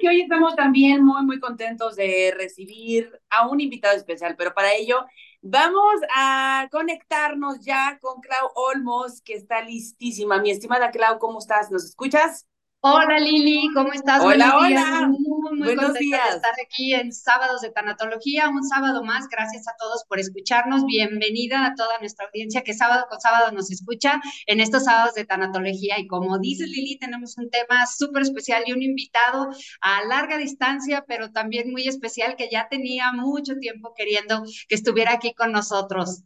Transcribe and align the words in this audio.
que 0.00 0.08
hoy 0.08 0.22
estamos 0.22 0.56
también 0.56 1.04
muy, 1.04 1.24
muy 1.24 1.40
contentos 1.40 1.96
de 1.96 2.34
recibir 2.36 3.20
a 3.30 3.48
un 3.48 3.60
invitado 3.60 3.96
especial, 3.96 4.34
pero 4.36 4.54
para 4.54 4.74
ello 4.74 5.04
vamos 5.42 6.00
a 6.14 6.68
conectarnos 6.70 7.64
ya 7.64 7.98
con 8.00 8.20
Clau 8.20 8.50
Olmos, 8.54 9.20
que 9.22 9.34
está 9.34 9.62
listísima. 9.62 10.40
Mi 10.40 10.50
estimada 10.50 10.90
Clau, 10.90 11.18
¿cómo 11.18 11.38
estás? 11.38 11.70
¿Nos 11.70 11.84
escuchas? 11.84 12.46
Hola 12.86 13.18
Lili, 13.18 13.70
¿cómo 13.72 13.94
estás? 13.94 14.22
Hola, 14.22 14.58
hola. 14.58 15.08
Muy, 15.08 15.56
muy 15.56 15.74
Buenos 15.74 15.94
días. 15.94 16.20
de 16.28 16.36
estar 16.36 16.52
aquí 16.62 16.92
en 16.92 17.14
Sábados 17.14 17.62
de 17.62 17.70
Tanatología, 17.70 18.50
un 18.50 18.62
sábado 18.62 19.02
más. 19.02 19.26
Gracias 19.30 19.66
a 19.66 19.74
todos 19.78 20.04
por 20.06 20.20
escucharnos. 20.20 20.84
Bienvenida 20.84 21.64
a 21.64 21.74
toda 21.76 21.98
nuestra 22.00 22.26
audiencia 22.26 22.60
que 22.60 22.74
sábado 22.74 23.06
con 23.08 23.18
sábado 23.22 23.52
nos 23.52 23.70
escucha 23.70 24.20
en 24.44 24.60
estos 24.60 24.84
sábados 24.84 25.14
de 25.14 25.24
Tanatología. 25.24 25.98
Y 25.98 26.06
como 26.06 26.38
dice 26.38 26.66
Lili, 26.66 26.98
tenemos 26.98 27.38
un 27.38 27.48
tema 27.48 27.86
súper 27.86 28.20
especial 28.20 28.64
y 28.66 28.74
un 28.74 28.82
invitado 28.82 29.48
a 29.80 30.04
larga 30.04 30.36
distancia, 30.36 31.06
pero 31.08 31.32
también 31.32 31.72
muy 31.72 31.88
especial 31.88 32.36
que 32.36 32.50
ya 32.52 32.68
tenía 32.68 33.12
mucho 33.14 33.54
tiempo 33.56 33.94
queriendo 33.96 34.42
que 34.68 34.74
estuviera 34.74 35.14
aquí 35.14 35.32
con 35.32 35.52
nosotros. 35.52 36.24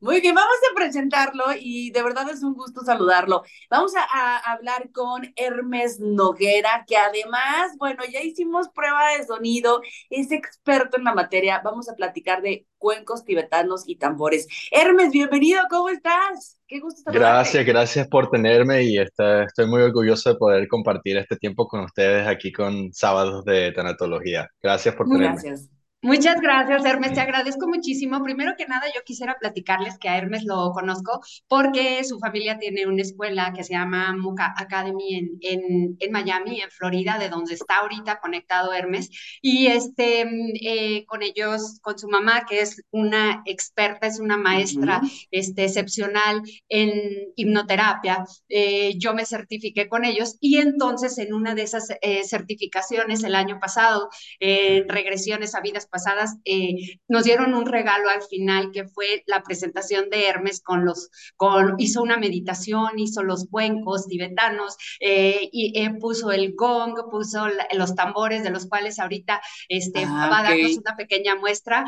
Muy 0.00 0.20
bien, 0.20 0.34
vamos 0.34 0.56
a 0.70 0.74
presentarlo 0.74 1.44
y 1.58 1.90
de 1.90 2.02
verdad 2.02 2.28
es 2.30 2.42
un 2.42 2.54
gusto 2.54 2.82
saludarlo. 2.82 3.42
Vamos 3.70 3.92
a, 3.96 4.52
hablar 4.52 4.90
con 4.92 5.32
Hermes 5.36 6.00
Noguera, 6.00 6.84
que 6.86 6.96
además, 6.96 7.76
bueno, 7.78 8.02
ya 8.10 8.20
hicimos 8.20 8.68
prueba 8.70 9.16
de 9.16 9.24
sonido, 9.24 9.80
es 10.10 10.32
experto 10.32 10.96
en 10.96 11.04
la 11.04 11.14
materia. 11.14 11.60
Vamos 11.64 11.88
a 11.88 11.94
platicar 11.94 12.42
de 12.42 12.66
cuencos 12.78 13.24
tibetanos 13.24 13.84
y 13.86 13.96
tambores. 13.96 14.46
Hermes, 14.70 15.12
bienvenido, 15.12 15.60
¿cómo 15.70 15.88
estás? 15.88 16.58
Qué 16.66 16.80
gusto 16.80 17.02
saludarte. 17.02 17.34
Gracias, 17.34 17.66
gracias 17.66 18.08
por 18.08 18.30
tenerme 18.30 18.82
y 18.82 18.98
está, 18.98 19.44
estoy 19.44 19.66
muy 19.66 19.82
orgulloso 19.82 20.30
de 20.30 20.36
poder 20.36 20.68
compartir 20.68 21.16
este 21.16 21.36
tiempo 21.36 21.68
con 21.68 21.84
ustedes 21.84 22.26
aquí 22.26 22.50
con 22.52 22.92
Sábados 22.92 23.44
de 23.44 23.72
Tanatología. 23.72 24.48
Gracias 24.60 24.94
por 24.94 25.06
tenerme. 25.06 25.28
Gracias. 25.28 25.81
Muchas 26.04 26.40
gracias, 26.40 26.84
Hermes. 26.84 27.14
Te 27.14 27.20
agradezco 27.20 27.68
muchísimo. 27.68 28.24
Primero 28.24 28.54
que 28.58 28.66
nada, 28.66 28.86
yo 28.92 29.02
quisiera 29.04 29.36
platicarles 29.38 29.98
que 29.98 30.08
a 30.08 30.16
Hermes 30.18 30.42
lo 30.42 30.72
conozco 30.72 31.20
porque 31.46 32.02
su 32.02 32.18
familia 32.18 32.58
tiene 32.58 32.88
una 32.88 33.02
escuela 33.02 33.52
que 33.54 33.62
se 33.62 33.74
llama 33.74 34.12
Muka 34.16 34.52
Academy 34.56 35.14
en, 35.14 35.38
en, 35.40 35.96
en 36.00 36.10
Miami, 36.12 36.60
en 36.60 36.70
Florida, 36.72 37.18
de 37.20 37.28
donde 37.28 37.54
está 37.54 37.76
ahorita 37.78 38.18
conectado 38.18 38.72
Hermes. 38.72 39.10
Y 39.40 39.68
este, 39.68 40.22
eh, 40.60 41.04
con 41.06 41.22
ellos, 41.22 41.78
con 41.82 41.96
su 41.96 42.08
mamá, 42.08 42.46
que 42.48 42.62
es 42.62 42.82
una 42.90 43.40
experta, 43.46 44.08
es 44.08 44.18
una 44.18 44.36
maestra 44.36 45.00
este, 45.30 45.66
excepcional 45.66 46.42
en 46.68 46.90
hipnoterapia, 47.36 48.24
eh, 48.48 48.94
yo 48.98 49.14
me 49.14 49.24
certifiqué 49.24 49.88
con 49.88 50.04
ellos 50.04 50.36
y 50.40 50.56
entonces 50.58 51.16
en 51.18 51.32
una 51.32 51.54
de 51.54 51.62
esas 51.62 51.90
eh, 52.00 52.24
certificaciones 52.24 53.22
el 53.22 53.36
año 53.36 53.60
pasado, 53.60 54.08
en 54.40 54.88
regresiones 54.88 55.54
a 55.54 55.60
vidas 55.60 55.86
pasadas, 55.92 56.38
eh, 56.44 56.98
nos 57.06 57.24
dieron 57.24 57.54
un 57.54 57.66
regalo 57.66 58.08
al 58.08 58.22
final 58.22 58.70
que 58.72 58.88
fue 58.88 59.22
la 59.26 59.42
presentación 59.42 60.10
de 60.10 60.26
Hermes 60.26 60.62
con 60.62 60.84
los, 60.84 61.10
con, 61.36 61.76
hizo 61.78 62.02
una 62.02 62.16
meditación, 62.16 62.98
hizo 62.98 63.22
los 63.22 63.46
cuencos 63.48 64.06
tibetanos, 64.08 64.76
eh, 65.00 65.48
y 65.52 65.78
eh, 65.78 65.90
puso 66.00 66.32
el 66.32 66.54
gong, 66.54 66.94
puso 67.10 67.46
los 67.74 67.94
tambores 67.94 68.42
de 68.42 68.50
los 68.50 68.66
cuales 68.66 68.98
ahorita 68.98 69.40
este, 69.68 70.04
ah, 70.04 70.28
va 70.30 70.40
a 70.40 70.42
darnos 70.42 70.78
una 70.78 70.96
pequeña 70.96 71.36
muestra, 71.36 71.84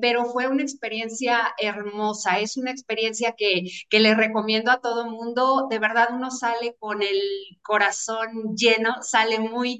pero 0.00 0.24
fue 0.26 0.48
una 0.48 0.62
experiencia 0.62 1.54
hermosa, 1.58 2.40
es 2.40 2.56
una 2.56 2.70
experiencia 2.70 3.34
que, 3.36 3.64
que 3.88 4.00
le 4.00 4.14
recomiendo 4.14 4.70
a 4.70 4.80
todo 4.80 5.08
mundo, 5.08 5.66
de 5.70 5.78
verdad 5.78 6.08
uno 6.12 6.30
sale 6.30 6.76
con 6.78 7.02
el 7.02 7.20
corazón 7.62 8.56
lleno, 8.56 8.96
sale 9.02 9.38
muy, 9.38 9.78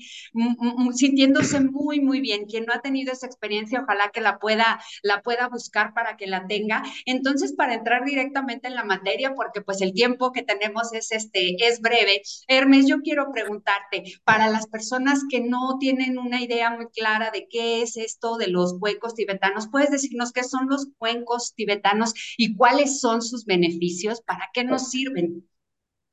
sintiéndose 0.94 1.60
muy, 1.60 2.00
muy 2.00 2.20
bien. 2.20 2.46
Quien 2.46 2.64
no 2.66 2.72
ha 2.72 2.80
tenido 2.80 3.12
esa 3.12 3.26
experiencia, 3.26 3.47
ojalá 3.80 4.10
que 4.12 4.20
la 4.20 4.38
pueda, 4.38 4.80
la 5.02 5.22
pueda 5.22 5.48
buscar 5.48 5.94
para 5.94 6.16
que 6.16 6.26
la 6.26 6.46
tenga. 6.46 6.82
Entonces, 7.06 7.52
para 7.54 7.74
entrar 7.74 8.04
directamente 8.04 8.68
en 8.68 8.74
la 8.74 8.84
materia, 8.84 9.34
porque 9.34 9.60
pues 9.60 9.80
el 9.80 9.92
tiempo 9.92 10.32
que 10.32 10.42
tenemos 10.42 10.92
es, 10.92 11.12
este, 11.12 11.56
es 11.66 11.80
breve, 11.80 12.22
Hermes, 12.46 12.86
yo 12.86 13.00
quiero 13.02 13.30
preguntarte, 13.32 14.04
para 14.24 14.48
las 14.48 14.66
personas 14.66 15.24
que 15.28 15.40
no 15.40 15.78
tienen 15.78 16.18
una 16.18 16.40
idea 16.42 16.70
muy 16.70 16.86
clara 16.88 17.30
de 17.30 17.48
qué 17.48 17.82
es 17.82 17.96
esto 17.96 18.36
de 18.36 18.48
los 18.48 18.78
cuencos 18.78 19.14
tibetanos, 19.14 19.68
¿puedes 19.68 19.90
decirnos 19.90 20.32
qué 20.32 20.44
son 20.44 20.68
los 20.68 20.88
cuencos 20.98 21.54
tibetanos 21.54 22.14
y 22.36 22.54
cuáles 22.54 23.00
son 23.00 23.22
sus 23.22 23.44
beneficios? 23.44 24.22
¿Para 24.22 24.50
qué 24.52 24.64
nos 24.64 24.90
sirven? 24.90 25.47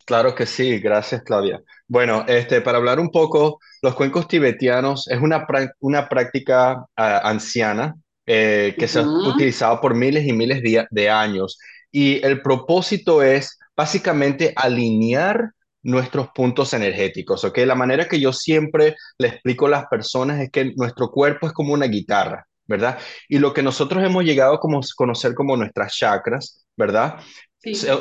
Claro 0.06 0.36
que 0.36 0.46
sí, 0.46 0.80
gracias 0.80 1.24
Claudia. 1.24 1.62
Bueno, 1.88 2.26
este, 2.28 2.62
para 2.62 2.78
hablar 2.78 3.00
un 3.00 3.10
poco, 3.10 3.60
los 3.82 3.96
cuencos 3.96 4.28
tibetanos 4.28 5.08
es 5.08 5.20
una, 5.20 5.48
una 5.80 6.08
práctica 6.08 6.86
ah, 6.96 7.22
anciana 7.24 7.96
eh, 8.28 8.76
que 8.78 8.88
se 8.88 9.00
ha 9.00 9.04
utilizado 9.04 9.82
por 9.82 9.96
miles 9.96 10.28
y 10.28 10.34
miles 10.34 10.62
de, 10.90 11.10
años 11.10 11.60
y 11.92 12.24
el 12.26 12.42
propósito 12.42 13.24
es 13.24 13.58
básicamente 13.76 14.54
alinear 14.56 15.52
nuestros 15.84 16.30
puntos 16.34 16.74
energéticos, 16.74 17.44
¿ok? 17.44 17.60
La 17.60 17.76
manera 17.76 18.08
que 18.08 18.20
yo 18.20 18.34
siempre 18.34 18.96
le 19.20 19.28
explico 19.28 19.68
a 19.68 19.70
las 19.70 19.86
personas 19.86 20.42
es 20.42 20.50
que 20.50 20.74
nuestro 20.76 21.12
cuerpo 21.12 21.46
es 21.48 21.54
como 21.54 21.74
una 21.74 21.86
guitarra, 21.86 22.48
¿verdad? 22.66 22.98
Y 23.30 23.38
lo 23.38 23.54
que 23.54 23.62
nosotros 23.62 24.04
hemos 24.04 24.24
llegado 24.24 24.56
a 24.56 24.60
conocer 24.60 25.36
como 25.36 25.56
nuestras 25.56 25.96
chakras, 25.96 26.66
¿verdad? 26.76 27.20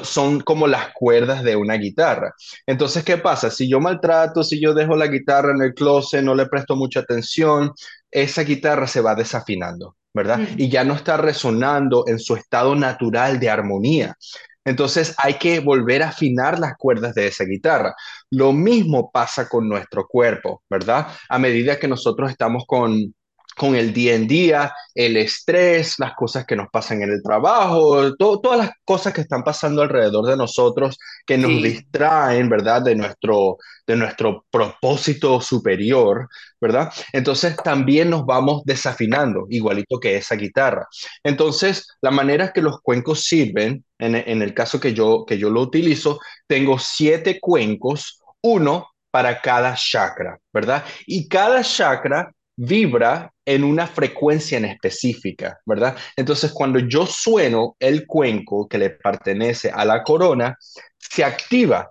Son 0.02 0.40
como 0.40 0.66
las 0.66 0.92
cuerdas 0.92 1.42
de 1.42 1.56
una 1.56 1.74
guitarra. 1.74 2.34
Entonces, 2.66 3.04
¿qué 3.04 3.16
pasa? 3.16 3.50
Si 3.50 3.68
yo 3.68 3.80
maltrato, 3.80 4.42
si 4.44 4.60
yo 4.60 4.74
dejo 4.74 4.96
la 4.96 5.06
guitarra 5.06 5.52
en 5.52 5.62
el 5.62 5.74
closet, 5.74 6.22
no 6.22 6.34
le 6.34 6.46
presto 6.46 6.76
mucha 6.76 7.00
atención, 7.00 7.72
esa 8.10 8.42
guitarra 8.42 8.86
se 8.86 9.00
va 9.00 9.14
desafinando, 9.14 9.96
¿verdad? 10.12 10.40
Y 10.56 10.68
ya 10.68 10.84
no 10.84 10.94
está 10.94 11.16
resonando 11.16 12.04
en 12.06 12.18
su 12.18 12.36
estado 12.36 12.74
natural 12.74 13.40
de 13.40 13.50
armonía. 13.50 14.16
Entonces 14.64 15.14
hay 15.18 15.34
que 15.34 15.60
volver 15.60 16.02
a 16.02 16.08
afinar 16.08 16.58
las 16.58 16.74
cuerdas 16.78 17.14
de 17.14 17.26
esa 17.26 17.44
guitarra. 17.44 17.94
Lo 18.30 18.52
mismo 18.52 19.10
pasa 19.12 19.48
con 19.48 19.68
nuestro 19.68 20.06
cuerpo, 20.06 20.62
¿verdad? 20.70 21.08
A 21.28 21.38
medida 21.38 21.78
que 21.78 21.88
nosotros 21.88 22.30
estamos 22.30 22.64
con 22.66 23.14
con 23.56 23.74
el 23.74 23.92
día 23.92 24.14
en 24.14 24.26
día, 24.26 24.72
el 24.94 25.16
estrés, 25.16 25.98
las 25.98 26.14
cosas 26.14 26.46
que 26.46 26.56
nos 26.56 26.68
pasan 26.70 27.02
en 27.02 27.10
el 27.10 27.22
trabajo, 27.22 28.14
todas 28.16 28.58
las 28.58 28.70
cosas 28.84 29.12
que 29.12 29.22
están 29.22 29.42
pasando 29.42 29.82
alrededor 29.82 30.26
de 30.26 30.36
nosotros 30.36 30.98
que 31.26 31.38
nos 31.38 31.50
distraen, 31.50 32.48
¿verdad? 32.48 32.82
De 32.82 32.94
nuestro, 32.94 33.58
de 33.86 33.96
nuestro 33.96 34.44
propósito 34.50 35.40
superior, 35.40 36.28
¿verdad? 36.60 36.92
Entonces 37.12 37.56
también 37.56 38.10
nos 38.10 38.24
vamos 38.24 38.62
desafinando, 38.64 39.46
igualito 39.50 39.98
que 39.98 40.16
esa 40.16 40.36
guitarra. 40.36 40.86
Entonces, 41.22 41.86
la 42.00 42.10
manera 42.10 42.52
que 42.52 42.62
los 42.62 42.80
cuencos 42.80 43.24
sirven, 43.24 43.84
en, 43.98 44.14
en 44.16 44.42
el 44.42 44.54
caso 44.54 44.80
que 44.80 44.94
yo, 44.94 45.24
que 45.26 45.38
yo 45.38 45.50
lo 45.50 45.62
utilizo, 45.62 46.20
tengo 46.46 46.78
siete 46.78 47.38
cuencos, 47.40 48.20
uno 48.42 48.88
para 49.10 49.40
cada 49.40 49.74
chakra, 49.76 50.38
¿verdad? 50.52 50.84
Y 51.06 51.28
cada 51.28 51.62
chakra 51.62 52.32
vibra 52.56 53.32
en 53.44 53.64
una 53.64 53.86
frecuencia 53.86 54.58
en 54.58 54.66
específica, 54.66 55.58
¿verdad? 55.66 55.96
Entonces, 56.16 56.52
cuando 56.52 56.78
yo 56.78 57.06
sueno 57.06 57.76
el 57.78 58.06
cuenco 58.06 58.68
que 58.68 58.78
le 58.78 58.90
pertenece 58.90 59.70
a 59.70 59.84
la 59.84 60.02
corona, 60.02 60.56
se 60.96 61.24
activa 61.24 61.90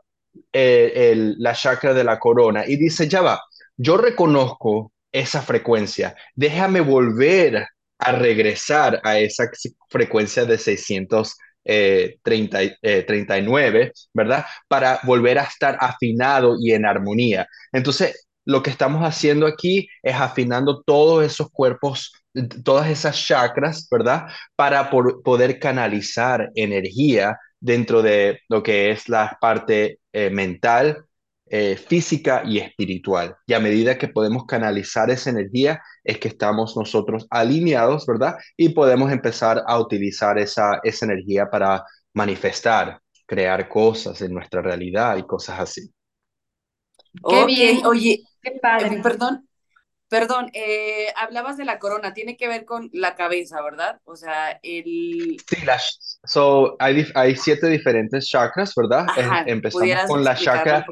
eh, 0.52 1.13
la 1.38 1.53
chakra 1.53 1.94
de 1.94 2.03
la 2.03 2.19
corona 2.19 2.63
y 2.68 2.78
dice, 2.78 3.07
ya 3.07 3.22
va, 3.22 3.41
yo 3.78 3.97
reconozco 3.97 4.91
esa 5.12 5.41
frecuencia, 5.41 6.16
déjame 6.35 6.81
volver 6.81 7.68
a 8.00 8.12
regresar 8.12 9.00
a 9.03 9.19
esa 9.19 9.50
frecuencia 9.90 10.46
de 10.46 10.57
639, 10.57 12.73
eh, 12.84 13.91
¿verdad? 14.13 14.46
Para 14.68 15.00
volver 15.03 15.40
a 15.40 15.44
estar 15.44 15.78
afinado 15.79 16.57
y 16.59 16.73
en 16.73 16.85
armonía. 16.85 17.47
Entonces, 17.72 18.28
lo 18.45 18.61
que 18.63 18.69
estamos 18.69 19.03
haciendo 19.03 19.47
aquí 19.47 19.87
es 20.01 20.15
afinando 20.15 20.81
todos 20.84 21.23
esos 21.23 21.49
cuerpos, 21.49 22.13
todas 22.63 22.90
esas 22.90 23.17
chakras, 23.25 23.87
¿verdad? 23.90 24.28
Para 24.55 24.90
poder 24.90 25.59
canalizar 25.59 26.49
energía 26.55 27.37
dentro 27.59 28.01
de 28.01 28.41
lo 28.49 28.61
que 28.61 28.91
es 28.91 29.07
la 29.07 29.37
parte 29.40 29.99
eh, 30.11 30.29
mental, 30.29 31.05
eh, 31.45 31.78
física 31.78 32.43
y 32.45 32.57
espiritual. 32.59 33.35
Y 33.45 33.53
a 33.53 33.59
medida 33.59 33.97
que 33.97 34.07
podemos 34.07 34.46
canalizar 34.46 35.09
esa 35.09 35.29
energía, 35.29 35.81
es 36.03 36.17
que 36.17 36.28
estamos 36.28 36.75
nosotros 36.75 37.28
alineados, 37.29 38.05
¿verdad? 38.05 38.35
Y 38.57 38.69
podemos 38.69 39.11
empezar 39.11 39.63
a 39.66 39.79
utilizar 39.79 40.37
esa, 40.37 40.79
esa 40.84 41.05
energía 41.05 41.49
para 41.49 41.85
manifestar, 42.13 42.99
crear 43.25 43.69
cosas 43.69 44.22
en 44.22 44.34
nuestra 44.34 44.61
realidad 44.61 45.17
y 45.17 45.23
cosas 45.23 45.59
así. 45.59 45.93
Qué 47.29 47.46
bien. 47.46 47.85
Oye, 47.85 48.23
Qué 48.43 48.59
padre. 48.61 48.99
perdón, 49.01 49.47
perdón, 50.13 50.51
eh, 50.53 51.07
hablabas 51.16 51.57
de 51.57 51.66
la 51.66 51.79
corona, 51.79 52.13
tiene 52.13 52.37
que 52.37 52.47
ver 52.47 52.66
con 52.66 52.90
la 52.93 53.16
cabeza, 53.16 53.61
¿verdad? 53.63 53.99
O 54.03 54.16
sea, 54.16 54.59
el... 54.61 55.37
Sí, 55.49 55.57
so, 56.23 56.75
hay, 56.78 57.07
hay 57.16 57.35
siete 57.35 57.67
diferentes 57.67 58.28
chakras, 58.28 58.73
¿verdad? 58.75 59.07
empezamos 59.47 60.05
con 60.07 60.23
la 60.23 60.35
chakra, 60.35 60.85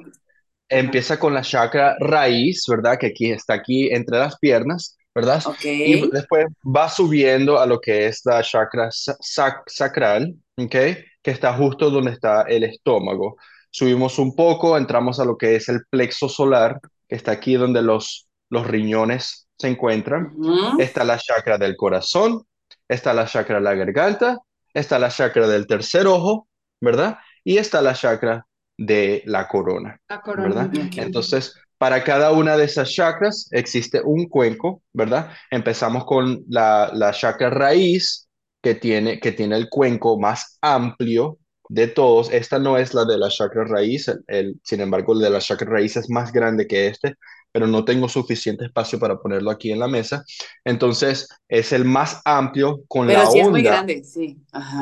empieza 0.67 1.19
con 1.19 1.35
la 1.35 1.41
chakra 1.41 1.95
raíz, 1.99 2.65
¿verdad? 2.67 2.97
Que 2.97 3.07
aquí 3.07 3.31
está 3.31 3.53
aquí 3.53 3.93
entre 3.93 4.17
las 4.17 4.39
piernas, 4.39 4.97
¿verdad? 5.13 5.43
Ok. 5.45 5.65
Y 5.65 6.09
después 6.09 6.47
va 6.63 6.89
subiendo 6.89 7.59
a 7.59 7.67
lo 7.67 7.79
que 7.79 8.07
es 8.07 8.21
la 8.25 8.41
chakra 8.41 8.89
sacral, 8.91 10.33
¿ok? 10.57 10.75
Que 11.21 11.31
está 11.31 11.53
justo 11.53 11.91
donde 11.91 12.11
está 12.11 12.43
el 12.43 12.63
estómago. 12.63 13.37
Subimos 13.69 14.17
un 14.17 14.35
poco, 14.35 14.77
entramos 14.77 15.19
a 15.19 15.25
lo 15.25 15.37
que 15.37 15.55
es 15.55 15.69
el 15.69 15.85
plexo 15.89 16.27
solar, 16.27 16.79
está 17.11 17.31
aquí 17.33 17.55
donde 17.55 17.83
los, 17.83 18.27
los 18.49 18.65
riñones 18.65 19.47
se 19.57 19.67
encuentran. 19.67 20.33
Está 20.79 21.03
la 21.03 21.19
chakra 21.19 21.59
del 21.59 21.75
corazón, 21.75 22.41
está 22.87 23.13
la 23.13 23.27
chakra 23.27 23.57
de 23.57 23.61
la 23.61 23.75
garganta, 23.75 24.39
está 24.73 24.97
la 24.97 25.09
chakra 25.09 25.47
del 25.47 25.67
tercer 25.67 26.07
ojo, 26.07 26.47
¿verdad? 26.79 27.19
Y 27.43 27.57
está 27.57 27.81
la 27.81 27.93
chakra 27.93 28.47
de 28.77 29.21
la 29.25 29.47
corona, 29.47 29.99
la 30.09 30.21
corona. 30.21 30.47
¿verdad? 30.47 30.71
Entonces, 30.97 31.53
para 31.77 32.03
cada 32.03 32.31
una 32.31 32.57
de 32.57 32.65
esas 32.65 32.91
chakras 32.91 33.47
existe 33.51 34.01
un 34.03 34.27
cuenco, 34.27 34.81
¿verdad? 34.93 35.31
Empezamos 35.51 36.05
con 36.05 36.43
la, 36.47 36.89
la 36.93 37.11
chakra 37.11 37.49
raíz, 37.51 38.27
que 38.61 38.75
tiene, 38.75 39.19
que 39.19 39.31
tiene 39.31 39.57
el 39.57 39.69
cuenco 39.69 40.19
más 40.19 40.57
amplio 40.61 41.39
de 41.71 41.87
todos. 41.87 42.29
Esta 42.33 42.59
no 42.59 42.77
es 42.77 42.93
la 42.93 43.05
de 43.05 43.17
la 43.17 43.29
chakra 43.29 43.63
raíz, 43.63 44.11
el, 44.27 44.59
sin 44.61 44.81
embargo, 44.81 45.13
el 45.13 45.19
de 45.19 45.29
la 45.29 45.39
chakra 45.39 45.71
raíz 45.71 45.95
es 45.95 46.09
más 46.09 46.33
grande 46.33 46.67
que 46.67 46.87
este, 46.87 47.15
pero 47.49 47.65
no 47.65 47.85
tengo 47.85 48.09
suficiente 48.09 48.65
espacio 48.65 48.99
para 48.99 49.17
ponerlo 49.17 49.49
aquí 49.49 49.71
en 49.71 49.79
la 49.79 49.87
mesa. 49.87 50.25
Entonces, 50.65 51.29
es 51.47 51.71
el 51.71 51.85
más 51.85 52.21
amplio 52.25 52.83
con 52.89 53.07
la 53.07 53.25
sí 53.25 53.39
onda. 53.39 53.41
Es 53.41 53.49
muy 53.49 53.61
grande, 53.63 54.03
sí. 54.03 54.37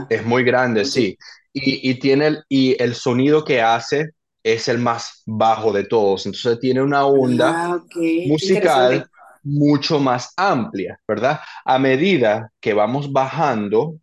Es 0.09 0.25
muy 0.25 0.43
grande, 0.43 0.83
sí. 0.83 1.15
Y, 1.53 1.91
y, 1.91 1.99
tiene 1.99 2.27
el, 2.27 2.43
y 2.49 2.81
el 2.81 2.95
sonido 2.95 3.43
que 3.45 3.61
hace 3.61 4.09
es 4.43 4.67
el 4.67 4.79
más 4.79 5.21
bajo 5.27 5.71
de 5.71 5.83
todos. 5.83 6.25
Entonces 6.25 6.59
tiene 6.59 6.81
una 6.81 7.05
onda 7.05 7.65
ah, 7.65 7.75
okay. 7.75 8.27
musical 8.27 9.07
mucho 9.43 9.99
más 9.99 10.33
amplia, 10.37 10.99
¿verdad? 11.07 11.39
A 11.65 11.77
medida 11.77 12.51
que 12.59 12.73
vamos 12.73 13.11
bajando 13.11 13.99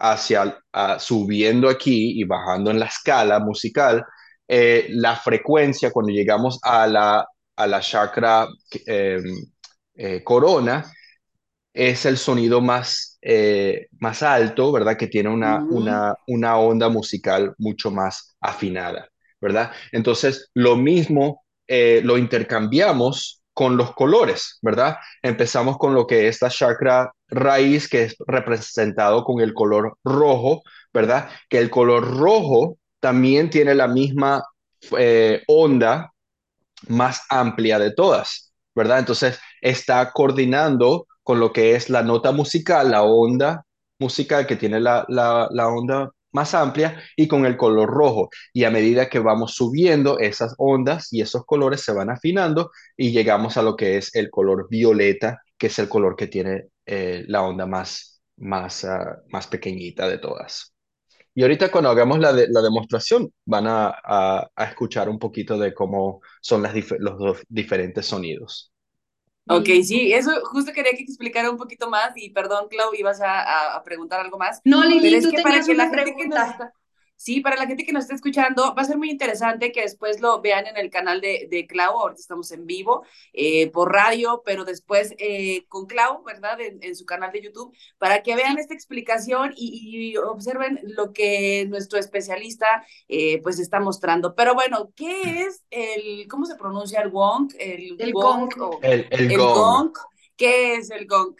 hacia, 0.00 0.58
subiendo 0.98 1.68
aquí 1.68 2.20
y 2.20 2.24
bajando 2.24 2.70
en 2.70 2.78
la 2.80 2.86
escala 2.86 3.38
musical, 3.38 4.04
eh, 4.48 4.86
la 4.90 5.14
frecuencia, 5.16 5.90
cuando 5.92 6.12
llegamos 6.12 6.58
a 6.62 6.86
la, 6.86 7.26
a 7.56 7.66
la 7.66 7.80
chakra 7.80 8.48
eh, 8.86 9.22
eh, 9.94 10.24
corona, 10.24 10.90
es 11.72 12.04
el 12.06 12.16
sonido 12.16 12.60
más, 12.60 13.18
eh, 13.22 13.86
más 14.00 14.22
alto, 14.22 14.72
¿verdad? 14.72 14.96
Que 14.96 15.06
tiene 15.06 15.28
una, 15.28 15.62
una, 15.62 16.16
una 16.26 16.56
onda 16.58 16.88
musical 16.88 17.54
mucho 17.58 17.90
más 17.90 18.36
afinada, 18.40 19.08
¿verdad? 19.40 19.70
Entonces, 19.92 20.50
lo 20.54 20.76
mismo 20.76 21.44
lo 21.68 22.18
intercambiamos 22.18 23.39
con 23.60 23.76
los 23.76 23.92
colores, 23.92 24.58
¿verdad? 24.62 24.96
Empezamos 25.20 25.76
con 25.76 25.92
lo 25.92 26.06
que 26.06 26.28
es 26.28 26.40
la 26.40 26.48
chakra 26.48 27.12
raíz, 27.28 27.90
que 27.90 28.04
es 28.04 28.16
representado 28.26 29.22
con 29.22 29.42
el 29.42 29.52
color 29.52 29.98
rojo, 30.02 30.62
¿verdad? 30.94 31.28
Que 31.50 31.58
el 31.58 31.68
color 31.68 32.16
rojo 32.16 32.78
también 33.00 33.50
tiene 33.50 33.74
la 33.74 33.86
misma 33.86 34.42
eh, 34.96 35.42
onda 35.46 36.10
más 36.88 37.26
amplia 37.28 37.78
de 37.78 37.90
todas, 37.90 38.54
¿verdad? 38.74 39.00
Entonces, 39.00 39.38
está 39.60 40.10
coordinando 40.10 41.06
con 41.22 41.38
lo 41.38 41.52
que 41.52 41.74
es 41.74 41.90
la 41.90 42.02
nota 42.02 42.32
musical, 42.32 42.90
la 42.90 43.02
onda 43.02 43.66
musical 43.98 44.46
que 44.46 44.56
tiene 44.56 44.80
la, 44.80 45.04
la, 45.08 45.68
onda 45.68 46.08
más 46.32 46.54
amplia 46.54 47.02
y 47.16 47.28
con 47.28 47.46
el 47.46 47.56
color 47.56 47.88
rojo. 47.90 48.30
Y 48.52 48.64
a 48.64 48.70
medida 48.70 49.08
que 49.08 49.18
vamos 49.18 49.54
subiendo, 49.54 50.18
esas 50.18 50.54
ondas 50.58 51.12
y 51.12 51.20
esos 51.22 51.44
colores 51.44 51.82
se 51.82 51.92
van 51.92 52.10
afinando 52.10 52.70
y 52.96 53.12
llegamos 53.12 53.56
a 53.56 53.62
lo 53.62 53.76
que 53.76 53.96
es 53.96 54.14
el 54.14 54.30
color 54.30 54.68
violeta, 54.70 55.42
que 55.58 55.68
es 55.68 55.78
el 55.78 55.88
color 55.88 56.16
que 56.16 56.26
tiene 56.26 56.68
eh, 56.86 57.24
la 57.28 57.42
onda 57.42 57.66
más, 57.66 58.22
más, 58.36 58.84
uh, 58.84 59.28
más 59.30 59.46
pequeñita 59.46 60.08
de 60.08 60.18
todas. 60.18 60.74
Y 61.34 61.42
ahorita 61.42 61.70
cuando 61.70 61.90
hagamos 61.90 62.18
la, 62.18 62.32
la 62.32 62.60
demostración 62.60 63.32
van 63.44 63.66
a, 63.66 63.94
a, 64.04 64.64
escuchar 64.64 65.08
un 65.08 65.18
poquito 65.18 65.58
de 65.58 65.72
cómo 65.72 66.20
son 66.40 66.62
las 66.62 66.74
los 66.98 67.18
dos 67.18 67.38
diferentes 67.48 68.06
sonidos. 68.06 68.69
Ok, 69.48 69.66
sí, 69.84 70.12
eso 70.12 70.30
justo 70.46 70.72
quería 70.72 70.92
que 70.92 71.02
explicara 71.02 71.50
un 71.50 71.56
poquito 71.56 71.90
más 71.90 72.12
y 72.16 72.30
perdón, 72.30 72.68
Clau, 72.68 72.94
ibas 72.94 73.20
a, 73.20 73.74
a 73.76 73.82
preguntar 73.82 74.20
algo 74.20 74.38
más. 74.38 74.62
No, 74.64 74.84
Lili, 74.84 75.10
Pero 75.10 75.16
es 75.16 75.28
tú 75.28 75.28
que 75.28 75.40
para 75.40 75.64
tenías 75.64 75.66
que 75.66 75.74
la 75.74 75.88
gente 75.88 76.14
que 76.16 76.26
nos 76.28 76.42
pregunta. 76.42 76.46
está, 76.46 76.72
sí, 77.22 77.40
para 77.42 77.56
la 77.56 77.66
gente 77.66 77.84
que 77.84 77.92
nos 77.92 78.04
está 78.04 78.14
escuchando, 78.14 78.74
va 78.74 78.82
a 78.82 78.84
ser 78.86 78.96
muy 78.96 79.10
interesante 79.10 79.72
que 79.72 79.82
después 79.82 80.20
lo 80.20 80.40
vean 80.40 80.66
en 80.66 80.76
el 80.78 80.88
canal 80.90 81.20
de, 81.20 81.46
de 81.50 81.66
Clau, 81.66 81.98
ahorita 81.98 82.20
estamos 82.20 82.50
en 82.52 82.64
vivo, 82.66 83.04
eh, 83.34 83.70
por 83.70 83.92
radio, 83.92 84.42
pero 84.44 84.64
después 84.64 85.14
eh, 85.18 85.64
con 85.68 85.86
Clau, 85.86 86.22
¿verdad? 86.24 86.60
En, 86.60 86.82
en, 86.82 86.96
su 86.96 87.04
canal 87.04 87.30
de 87.32 87.42
YouTube, 87.42 87.74
para 87.98 88.22
que 88.22 88.34
vean 88.36 88.58
esta 88.58 88.74
explicación 88.74 89.52
y, 89.56 90.12
y 90.12 90.16
observen 90.16 90.80
lo 90.82 91.12
que 91.12 91.66
nuestro 91.68 91.98
especialista 91.98 92.84
eh, 93.08 93.40
pues 93.42 93.58
está 93.58 93.80
mostrando. 93.80 94.34
Pero 94.34 94.54
bueno, 94.54 94.90
¿qué 94.96 95.42
es 95.42 95.62
el, 95.70 96.26
cómo 96.28 96.46
se 96.46 96.56
pronuncia 96.56 97.00
el 97.02 97.10
gong? 97.10 97.52
El, 97.58 97.96
El 97.98 98.12
gong. 98.12 98.48
gong. 98.56 98.60
o- 98.60 98.78
El, 98.82 99.06
el 99.10 99.30
el 99.30 99.36
gong. 99.36 99.54
gong. 99.54 99.92
¿Qué 100.36 100.74
es 100.76 100.90
el 100.90 101.06
gong? 101.06 101.34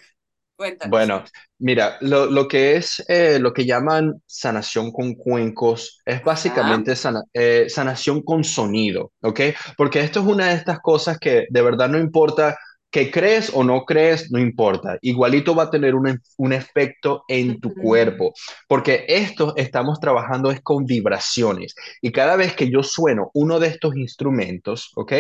Cuéntanos. 0.60 1.04
Bueno, 1.04 1.24
mira, 1.58 1.98
lo, 2.00 2.26
lo 2.26 2.48
que 2.48 2.76
es 2.76 3.04
eh, 3.08 3.38
lo 3.38 3.52
que 3.52 3.66
llaman 3.66 4.22
sanación 4.26 4.92
con 4.92 5.14
cuencos 5.14 6.00
es 6.06 6.24
básicamente 6.24 6.96
sana- 6.96 7.22
eh, 7.34 7.66
sanación 7.68 8.22
con 8.22 8.44
sonido, 8.44 9.12
¿ok? 9.20 9.40
Porque 9.76 10.00
esto 10.00 10.20
es 10.20 10.26
una 10.26 10.48
de 10.48 10.54
estas 10.54 10.80
cosas 10.80 11.18
que 11.18 11.46
de 11.50 11.62
verdad 11.62 11.88
no 11.90 11.98
importa 11.98 12.56
que 12.90 13.10
crees 13.10 13.50
o 13.54 13.62
no 13.62 13.84
crees, 13.84 14.32
no 14.32 14.38
importa. 14.40 14.96
Igualito 15.02 15.54
va 15.54 15.64
a 15.64 15.70
tener 15.70 15.94
un, 15.94 16.18
un 16.38 16.52
efecto 16.52 17.24
en 17.28 17.60
tu 17.60 17.76
Ujú. 17.76 17.76
cuerpo, 17.76 18.32
porque 18.66 19.04
esto 19.06 19.52
estamos 19.56 20.00
trabajando 20.00 20.50
es 20.50 20.60
con 20.62 20.86
vibraciones. 20.86 21.74
Y 22.00 22.10
cada 22.10 22.36
vez 22.36 22.54
que 22.56 22.70
yo 22.70 22.82
sueno 22.82 23.30
uno 23.34 23.60
de 23.60 23.68
estos 23.68 23.94
instrumentos, 23.96 24.90
¿ok? 24.96 25.12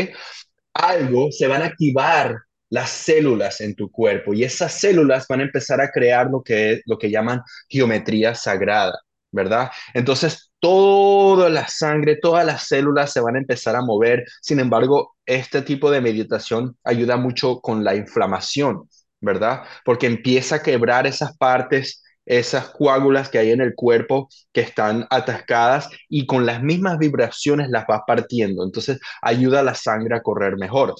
Algo 0.74 1.30
se 1.32 1.46
van 1.46 1.62
a 1.62 1.66
activar 1.66 2.36
las 2.70 2.90
células 2.90 3.60
en 3.60 3.74
tu 3.74 3.90
cuerpo 3.90 4.32
y 4.32 4.44
esas 4.44 4.72
células 4.74 5.26
van 5.28 5.40
a 5.40 5.44
empezar 5.44 5.80
a 5.80 5.90
crear 5.90 6.30
lo 6.30 6.42
que, 6.42 6.80
lo 6.86 6.98
que 6.98 7.10
llaman 7.10 7.42
geometría 7.68 8.34
sagrada, 8.34 8.98
¿verdad? 9.32 9.70
Entonces, 9.94 10.50
toda 10.60 11.48
la 11.48 11.66
sangre, 11.68 12.16
todas 12.16 12.44
las 12.46 12.66
células 12.68 13.12
se 13.12 13.20
van 13.20 13.36
a 13.36 13.38
empezar 13.38 13.76
a 13.76 13.82
mover. 13.82 14.24
Sin 14.40 14.60
embargo, 14.60 15.16
este 15.26 15.62
tipo 15.62 15.90
de 15.90 16.00
meditación 16.00 16.76
ayuda 16.84 17.16
mucho 17.16 17.60
con 17.60 17.82
la 17.84 17.94
inflamación, 17.96 18.88
¿verdad? 19.20 19.62
Porque 19.84 20.06
empieza 20.06 20.56
a 20.56 20.62
quebrar 20.62 21.06
esas 21.06 21.36
partes, 21.36 22.02
esas 22.26 22.70
coágulas 22.70 23.28
que 23.28 23.38
hay 23.38 23.50
en 23.50 23.60
el 23.60 23.74
cuerpo 23.74 24.28
que 24.52 24.60
están 24.60 25.06
atascadas 25.10 25.88
y 26.08 26.26
con 26.26 26.46
las 26.46 26.62
mismas 26.62 26.98
vibraciones 26.98 27.68
las 27.70 27.84
va 27.90 28.04
partiendo. 28.06 28.64
Entonces, 28.64 29.00
ayuda 29.22 29.60
a 29.60 29.62
la 29.64 29.74
sangre 29.74 30.14
a 30.16 30.22
correr 30.22 30.56
mejor. 30.56 30.94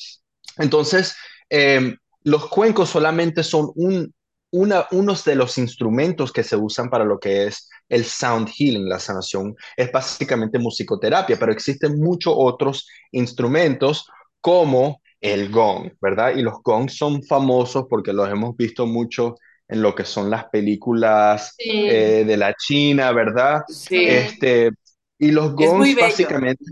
Entonces, 0.58 1.14
eh, 1.50 1.94
los 2.24 2.48
cuencos 2.48 2.90
solamente 2.90 3.42
son 3.42 3.70
un, 3.76 4.14
una, 4.52 4.86
unos 4.92 5.24
de 5.24 5.34
los 5.36 5.58
instrumentos 5.58 6.32
que 6.32 6.42
se 6.44 6.56
usan 6.56 6.90
para 6.90 7.04
lo 7.04 7.18
que 7.18 7.46
es 7.46 7.68
el 7.88 8.04
sound 8.04 8.48
healing, 8.48 8.88
la 8.88 8.98
sanación. 8.98 9.54
Es 9.76 9.90
básicamente 9.92 10.58
musicoterapia, 10.58 11.38
pero 11.38 11.52
existen 11.52 11.98
muchos 12.00 12.34
otros 12.36 12.88
instrumentos 13.12 14.06
como 14.40 15.00
el 15.20 15.50
gong, 15.50 15.92
¿verdad? 16.00 16.34
Y 16.36 16.42
los 16.42 16.62
gongs 16.62 16.96
son 16.96 17.22
famosos 17.24 17.86
porque 17.88 18.12
los 18.12 18.28
hemos 18.30 18.56
visto 18.56 18.86
mucho 18.86 19.36
en 19.68 19.82
lo 19.82 19.94
que 19.94 20.04
son 20.04 20.30
las 20.30 20.46
películas 20.48 21.54
Sí. 21.58 21.70
eh, 21.88 22.24
de 22.26 22.36
la 22.36 22.54
China, 22.54 23.12
¿verdad? 23.12 23.62
Sí, 23.66 23.96
Este, 24.06 24.70
y 25.18 25.30
los 25.30 25.54
es 25.56 25.56
gongs 25.68 25.94
bello. 25.94 26.00
básicamente 26.00 26.64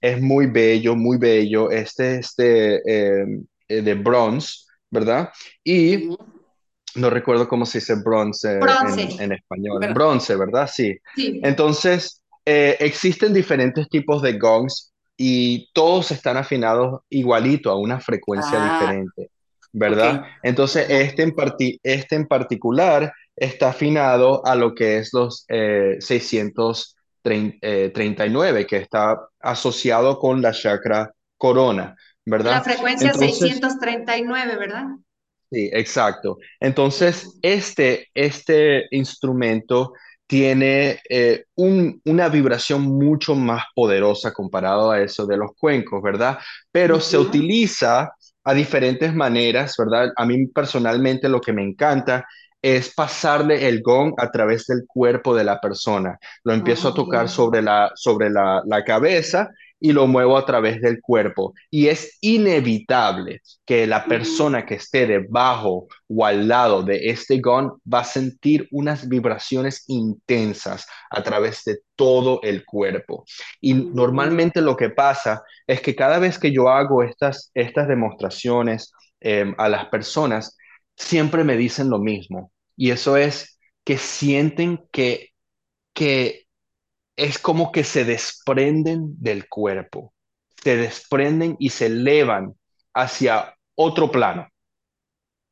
es 0.00 0.20
muy 0.22 0.46
bello, 0.46 0.94
muy 0.96 1.18
bello. 1.18 1.70
Este, 1.70 2.16
este 2.18 2.80
eh, 2.86 3.26
eh, 3.68 3.82
de 3.82 3.94
bronce, 3.94 4.64
¿verdad? 4.90 5.30
Y 5.64 6.10
no 6.94 7.10
recuerdo 7.10 7.48
cómo 7.48 7.66
se 7.66 7.78
dice 7.78 7.96
bronce 8.02 8.52
en, 8.52 8.60
Bronce. 8.60 9.22
en 9.22 9.32
español. 9.32 9.92
Bronce, 9.92 10.36
¿verdad? 10.36 10.70
Sí. 10.72 10.94
Sí. 11.14 11.40
Entonces, 11.42 12.22
eh, 12.44 12.76
existen 12.80 13.34
diferentes 13.34 13.88
tipos 13.88 14.22
de 14.22 14.38
gongs 14.38 14.92
y 15.16 15.70
todos 15.72 16.10
están 16.10 16.36
afinados 16.36 17.00
igualito 17.10 17.70
a 17.70 17.78
una 17.78 18.00
frecuencia 18.00 18.58
Ah, 18.58 18.62
diferente, 18.62 19.30
¿verdad? 19.72 20.22
Entonces, 20.42 20.86
este 20.88 21.22
en, 21.22 21.34
parti- 21.34 21.78
este 21.82 22.16
en 22.16 22.26
particular 22.26 23.12
está 23.34 23.70
afinado 23.70 24.44
a 24.46 24.54
lo 24.54 24.74
que 24.74 24.98
es 24.98 25.10
los 25.12 25.44
eh, 25.48 25.96
639, 26.00 28.66
que 28.66 28.76
está 28.76 29.18
asociado 29.40 30.18
con 30.18 30.40
la 30.42 30.52
chakra 30.52 31.12
corona, 31.36 31.96
La 32.26 32.60
frecuencia 32.60 33.12
Entonces, 33.12 33.38
639, 33.38 34.56
¿verdad? 34.56 34.84
Sí, 35.50 35.70
exacto. 35.72 36.38
Entonces, 36.58 37.38
este, 37.40 38.08
este 38.14 38.88
instrumento 38.90 39.92
tiene 40.26 41.00
eh, 41.08 41.44
una 41.54 42.28
vibración 42.28 42.82
mucho 42.82 43.36
más 43.36 43.64
poderosa 43.74 44.32
comparado 44.32 44.90
a 44.90 45.00
eso 45.00 45.24
de 45.24 45.36
los 45.36 45.52
cuencos, 45.56 46.02
¿verdad? 46.02 46.38
Pero 46.72 46.98
se 46.98 47.16
utiliza 47.16 48.12
a 48.42 48.54
diferentes 48.54 49.14
maneras, 49.14 49.76
¿verdad? 49.78 50.12
A 50.16 50.26
mí 50.26 50.48
personalmente 50.48 51.28
lo 51.28 51.40
que 51.40 51.52
me 51.52 51.62
encanta 51.62 52.26
es 52.60 52.92
pasarle 52.92 53.68
el 53.68 53.82
gong 53.82 54.14
a 54.18 54.30
través 54.32 54.66
del 54.66 54.84
cuerpo 54.88 55.36
de 55.36 55.44
la 55.44 55.60
persona. 55.60 56.18
Lo 56.42 56.52
empiezo 56.52 56.88
a 56.88 56.94
tocar 56.94 57.28
sobre 57.28 57.62
la, 57.62 57.92
sobre 57.94 58.28
la, 58.30 58.62
la 58.66 58.84
cabeza 58.84 59.50
y 59.78 59.92
lo 59.92 60.06
muevo 60.06 60.36
a 60.36 60.46
través 60.46 60.80
del 60.80 61.00
cuerpo. 61.00 61.54
Y 61.70 61.88
es 61.88 62.18
inevitable 62.20 63.42
que 63.64 63.86
la 63.86 64.06
persona 64.06 64.64
que 64.64 64.74
esté 64.76 65.06
debajo 65.06 65.88
o 66.08 66.24
al 66.24 66.48
lado 66.48 66.82
de 66.82 67.10
este 67.10 67.40
gong 67.40 67.78
va 67.92 68.00
a 68.00 68.04
sentir 68.04 68.68
unas 68.70 69.08
vibraciones 69.08 69.84
intensas 69.88 70.86
a 71.10 71.22
través 71.22 71.62
de 71.64 71.78
todo 71.94 72.40
el 72.42 72.64
cuerpo. 72.64 73.24
Y 73.60 73.74
normalmente 73.74 74.60
lo 74.60 74.76
que 74.76 74.90
pasa 74.90 75.42
es 75.66 75.80
que 75.80 75.94
cada 75.94 76.18
vez 76.18 76.38
que 76.38 76.52
yo 76.52 76.68
hago 76.68 77.02
estas, 77.02 77.50
estas 77.54 77.88
demostraciones 77.88 78.92
em, 79.20 79.54
a 79.58 79.68
las 79.68 79.86
personas, 79.86 80.56
siempre 80.96 81.44
me 81.44 81.56
dicen 81.56 81.90
lo 81.90 81.98
mismo. 81.98 82.52
Y 82.76 82.90
eso 82.90 83.16
es 83.16 83.58
que 83.84 83.98
sienten 83.98 84.86
que, 84.90 85.30
que 85.94 86.45
es 87.16 87.38
como 87.38 87.72
que 87.72 87.82
se 87.82 88.04
desprenden 88.04 89.14
del 89.18 89.48
cuerpo, 89.48 90.12
se 90.62 90.76
desprenden 90.76 91.56
y 91.58 91.70
se 91.70 91.86
elevan 91.86 92.54
hacia 92.94 93.56
otro 93.74 94.10
plano. 94.10 94.48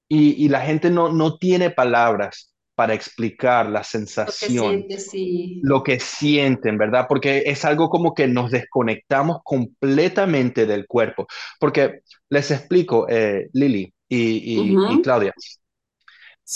Y, 0.06 0.48
la 0.48 0.60
gente 0.60 0.90
no, 0.90 1.12
no 1.12 1.38
tiene 1.38 1.70
palabras 1.70 2.54
para 2.76 2.94
explicar 2.94 3.68
la 3.68 3.82
sensación, 3.82 4.84
lo 5.62 5.82
que, 5.82 5.98
sienten, 5.98 6.78
¿verdad? 6.78 7.06
Porque 7.08 7.44
es 7.46 7.64
algo 7.64 7.88
como 7.88 8.14
que 8.14 8.28
nos 8.28 8.50
desconectamos 8.50 9.38
completamente 9.42 10.66
del 10.66 10.86
cuerpo. 10.86 11.26
Porque 11.58 12.00
les 12.28 12.50
explico, 12.50 13.08
eh, 13.08 13.48
Lili 13.54 13.92
y, 14.08 14.62
y 14.62 15.02
Claudia, 15.02 15.32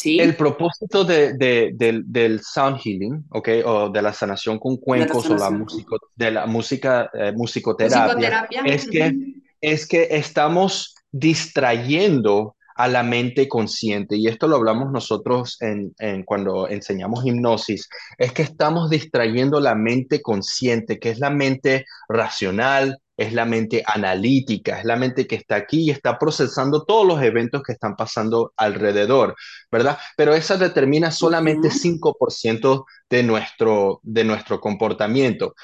el 0.05 0.37
propósito 0.37 1.05
de, 1.05 1.35
del, 1.75 2.41
sound 2.43 2.79
healing, 2.79 3.25
¿ok? 3.31 3.49
O 3.65 3.89
de 3.89 4.03
la 4.03 4.13
sanación 4.13 4.59
con 4.59 4.77
cuencos 4.77 5.29
o 5.31 5.37
la 5.37 5.51
música, 5.51 5.97
de 6.15 6.31
la 6.31 6.47
música, 6.47 7.11
eh, 7.15 7.33
musicoterapia, 7.33 8.43
es, 8.67 8.89
que, 8.89 9.15
es 9.61 9.87
que 9.87 10.09
estamos 10.11 10.95
distrayendo 11.11 12.57
a 12.75 12.87
la 12.87 13.03
mente 13.03 13.49
consciente. 13.49 14.17
Y 14.17 14.29
esto 14.29 14.47
lo 14.47 14.57
hablamos 14.57 14.93
nosotros 14.93 15.57
en, 15.61 15.95
en, 15.99 16.23
cuando 16.23 16.69
enseñamos 16.69 17.27
hipnosis, 17.27 17.89
es 18.19 18.33
que 18.33 18.43
estamos 18.43 18.91
distrayendo 18.91 19.59
la 19.59 19.75
mente 19.75 20.21
consciente, 20.21 20.99
que 20.99 21.11
es 21.11 21.19
la 21.19 21.31
mente 21.31 21.87
racional, 22.09 23.01
es 23.19 23.33
la 23.33 23.45
mente 23.45 23.83
analítica, 23.85 24.79
es 24.79 24.85
la 24.85 24.97
mente 24.97 25.27
que 25.27 25.35
está 25.35 25.57
aquí 25.57 25.81
y 25.81 25.91
está 25.91 26.17
procesando 26.17 26.85
todos 26.85 27.05
los 27.05 27.21
eventos 27.21 27.65
que 27.65 27.73
están 27.73 27.97
pasando 27.97 28.53
alrededor, 28.57 29.35
¿verdad? 29.73 29.99
Pero 30.17 30.35
esa 30.35 30.57
determina 30.57 31.11
solamente 31.11 31.69
5% 31.69 32.85
de 33.11 33.23
nuestro, 33.25 33.99
de 34.05 34.23
nuestro 34.23 34.61
comportamiento. 34.61 35.55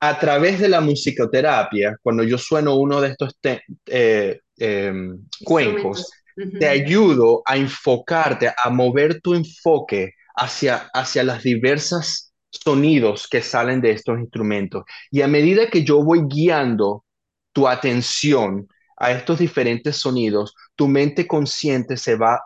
A 0.00 0.18
través 0.18 0.58
de 0.58 0.68
la 0.68 0.80
musicoterapia, 0.80 1.98
cuando 2.02 2.22
yo 2.24 2.38
sueno 2.38 2.76
uno 2.76 3.02
de 3.02 3.08
estos 3.08 3.38
eh, 3.86 4.40
em, 4.56 5.26
cuencos, 5.44 6.10
te 6.58 6.66
ayudo 6.66 7.42
a 7.44 7.58
enfocarte, 7.58 8.48
a 8.48 8.70
mover 8.70 9.20
tu 9.20 9.34
enfoque 9.34 10.14
hacia, 10.34 10.88
hacia 10.94 11.22
las 11.22 11.42
diversas 11.42 12.33
sonidos 12.62 13.26
que 13.28 13.42
salen 13.42 13.80
de 13.80 13.92
estos 13.92 14.18
instrumentos. 14.18 14.84
Y 15.10 15.22
a 15.22 15.28
medida 15.28 15.68
que 15.68 15.84
yo 15.84 16.02
voy 16.02 16.22
guiando 16.26 17.04
tu 17.52 17.68
atención 17.68 18.68
a 18.96 19.12
estos 19.12 19.38
diferentes 19.38 19.96
sonidos, 19.96 20.54
tu 20.74 20.88
mente 20.88 21.26
consciente 21.26 21.96
se 21.96 22.16
va 22.16 22.40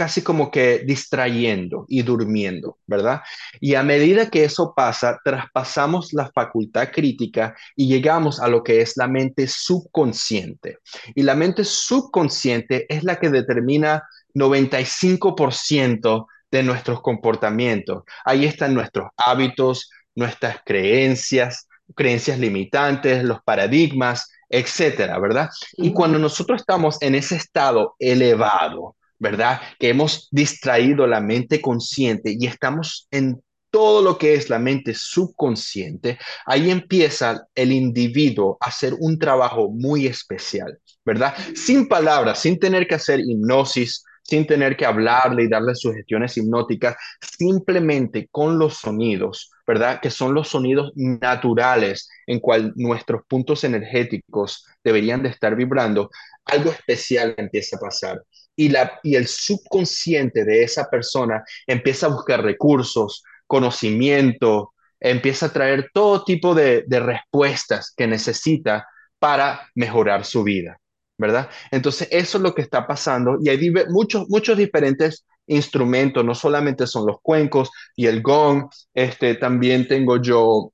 casi 0.00 0.22
como 0.22 0.50
que 0.50 0.78
distrayendo 0.78 1.84
y 1.86 2.00
durmiendo, 2.00 2.78
¿verdad? 2.86 3.20
Y 3.60 3.74
a 3.74 3.82
medida 3.82 4.30
que 4.30 4.44
eso 4.44 4.72
pasa, 4.74 5.18
traspasamos 5.22 6.14
la 6.14 6.30
facultad 6.32 6.88
crítica 6.90 7.54
y 7.76 7.86
llegamos 7.86 8.40
a 8.40 8.48
lo 8.48 8.62
que 8.62 8.80
es 8.80 8.96
la 8.96 9.08
mente 9.08 9.46
subconsciente. 9.46 10.78
Y 11.14 11.22
la 11.22 11.34
mente 11.34 11.64
subconsciente 11.64 12.86
es 12.88 13.04
la 13.04 13.20
que 13.20 13.28
determina 13.28 14.02
95% 14.34 16.26
de 16.50 16.62
nuestros 16.62 17.00
comportamientos. 17.02 18.02
Ahí 18.24 18.44
están 18.44 18.74
nuestros 18.74 19.10
hábitos, 19.16 19.90
nuestras 20.14 20.58
creencias, 20.64 21.66
creencias 21.94 22.38
limitantes, 22.38 23.24
los 23.24 23.42
paradigmas, 23.42 24.28
etcétera, 24.48 25.18
¿verdad? 25.18 25.48
Y 25.74 25.92
cuando 25.92 26.18
nosotros 26.18 26.60
estamos 26.60 27.00
en 27.00 27.14
ese 27.14 27.36
estado 27.36 27.94
elevado, 27.98 28.96
¿verdad? 29.18 29.60
Que 29.78 29.90
hemos 29.90 30.28
distraído 30.30 31.06
la 31.06 31.20
mente 31.20 31.60
consciente 31.60 32.36
y 32.38 32.46
estamos 32.46 33.06
en 33.10 33.40
todo 33.70 34.02
lo 34.02 34.18
que 34.18 34.34
es 34.34 34.50
la 34.50 34.58
mente 34.58 34.94
subconsciente, 34.94 36.18
ahí 36.44 36.70
empieza 36.70 37.46
el 37.54 37.70
individuo 37.70 38.58
a 38.60 38.68
hacer 38.68 38.94
un 38.98 39.16
trabajo 39.18 39.70
muy 39.70 40.06
especial, 40.06 40.78
¿verdad? 41.04 41.34
Sin 41.54 41.86
palabras, 41.86 42.40
sin 42.40 42.58
tener 42.58 42.88
que 42.88 42.96
hacer 42.96 43.20
hipnosis, 43.20 44.02
sin 44.30 44.46
tener 44.46 44.76
que 44.76 44.86
hablarle 44.86 45.42
y 45.44 45.48
darle 45.48 45.74
sugestiones 45.74 46.36
hipnóticas, 46.36 46.96
simplemente 47.20 48.28
con 48.30 48.58
los 48.58 48.78
sonidos, 48.78 49.50
¿verdad? 49.66 50.00
Que 50.00 50.10
son 50.10 50.34
los 50.34 50.48
sonidos 50.48 50.92
naturales 50.94 52.08
en 52.28 52.38
cual 52.38 52.72
nuestros 52.76 53.22
puntos 53.28 53.64
energéticos 53.64 54.64
deberían 54.84 55.22
de 55.24 55.30
estar 55.30 55.56
vibrando, 55.56 56.10
algo 56.44 56.70
especial 56.70 57.34
empieza 57.36 57.76
a 57.76 57.80
pasar. 57.80 58.22
Y, 58.54 58.68
la, 58.68 59.00
y 59.02 59.16
el 59.16 59.26
subconsciente 59.26 60.44
de 60.44 60.62
esa 60.62 60.88
persona 60.88 61.42
empieza 61.66 62.06
a 62.06 62.10
buscar 62.10 62.42
recursos, 62.42 63.24
conocimiento, 63.48 64.74
empieza 65.00 65.46
a 65.46 65.52
traer 65.52 65.90
todo 65.92 66.22
tipo 66.24 66.54
de, 66.54 66.84
de 66.86 67.00
respuestas 67.00 67.92
que 67.96 68.06
necesita 68.06 68.86
para 69.18 69.68
mejorar 69.74 70.24
su 70.24 70.44
vida. 70.44 70.79
¿Verdad? 71.20 71.50
Entonces, 71.70 72.08
eso 72.10 72.38
es 72.38 72.42
lo 72.42 72.54
que 72.54 72.62
está 72.62 72.86
pasando 72.86 73.38
y 73.42 73.50
hay 73.50 73.70
muchos, 73.90 74.28
muchos 74.30 74.56
diferentes 74.56 75.26
instrumentos, 75.46 76.24
no 76.24 76.34
solamente 76.34 76.86
son 76.86 77.06
los 77.06 77.20
cuencos 77.20 77.70
y 77.94 78.06
el 78.06 78.22
gong, 78.22 78.70
este, 78.94 79.34
también 79.34 79.86
tengo 79.86 80.20
yo 80.22 80.72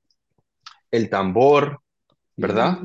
el 0.89 1.09
tambor, 1.09 1.81
¿verdad? 2.37 2.77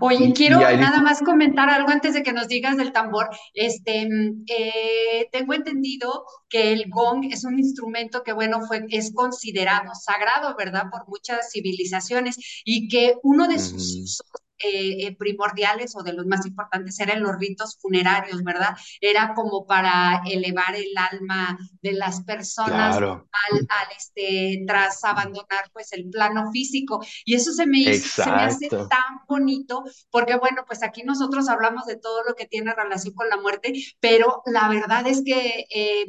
Oye, 0.00 0.32
quiero 0.34 0.58
nada 0.58 1.00
más 1.00 1.22
comentar 1.22 1.70
algo 1.70 1.88
antes 1.88 2.12
de 2.12 2.22
que 2.22 2.32
nos 2.32 2.48
digas 2.48 2.76
del 2.76 2.92
tambor. 2.92 3.30
Este, 3.54 4.06
eh, 4.48 5.28
tengo 5.32 5.54
entendido 5.54 6.26
que 6.50 6.72
el 6.72 6.90
gong 6.90 7.32
es 7.32 7.44
un 7.44 7.58
instrumento 7.58 8.24
que, 8.24 8.32
bueno, 8.32 8.60
fue, 8.66 8.84
es 8.90 9.14
considerado 9.14 9.94
sagrado, 9.94 10.54
¿verdad? 10.58 10.90
Por 10.90 11.08
muchas 11.08 11.50
civilizaciones 11.52 12.36
y 12.64 12.88
que 12.88 13.14
uno 13.22 13.46
de 13.48 13.58
sus 13.60 14.20
eh, 14.58 15.06
eh, 15.06 15.16
primordiales 15.16 15.94
o 15.96 16.02
de 16.02 16.14
los 16.14 16.26
más 16.26 16.46
importantes 16.46 16.98
eran 16.98 17.22
los 17.22 17.36
ritos 17.38 17.76
funerarios, 17.78 18.42
¿verdad? 18.42 18.74
Era 19.00 19.34
como 19.34 19.66
para 19.66 20.22
elevar 20.24 20.74
el 20.74 20.96
alma 20.96 21.58
de 21.82 21.92
las 21.92 22.22
personas 22.22 22.96
al, 22.96 23.66
este, 23.96 24.64
tras 24.66 25.04
abandonar 25.04 25.70
pues 25.72 25.92
el 25.92 26.08
plano 26.08 26.50
físico. 26.52 27.04
Y 27.24 27.34
eso 27.34 27.52
se 27.52 27.66
me, 27.66 27.80
hizo, 27.80 28.24
se 28.24 28.30
me 28.30 28.42
hace 28.42 28.68
tan 28.68 29.20
bonito, 29.28 29.84
porque 30.10 30.36
bueno, 30.36 30.64
pues 30.66 30.82
aquí 30.82 31.02
nosotros 31.02 31.48
hablamos 31.48 31.84
de 31.84 31.96
todo 31.96 32.22
lo 32.26 32.34
que 32.34 32.46
tiene 32.46 32.74
relación 32.74 33.14
con 33.14 33.28
la 33.28 33.36
muerte, 33.36 33.74
pero 34.00 34.42
la 34.46 34.68
verdad 34.68 35.06
es 35.06 35.22
que 35.22 35.66
eh, 35.74 36.06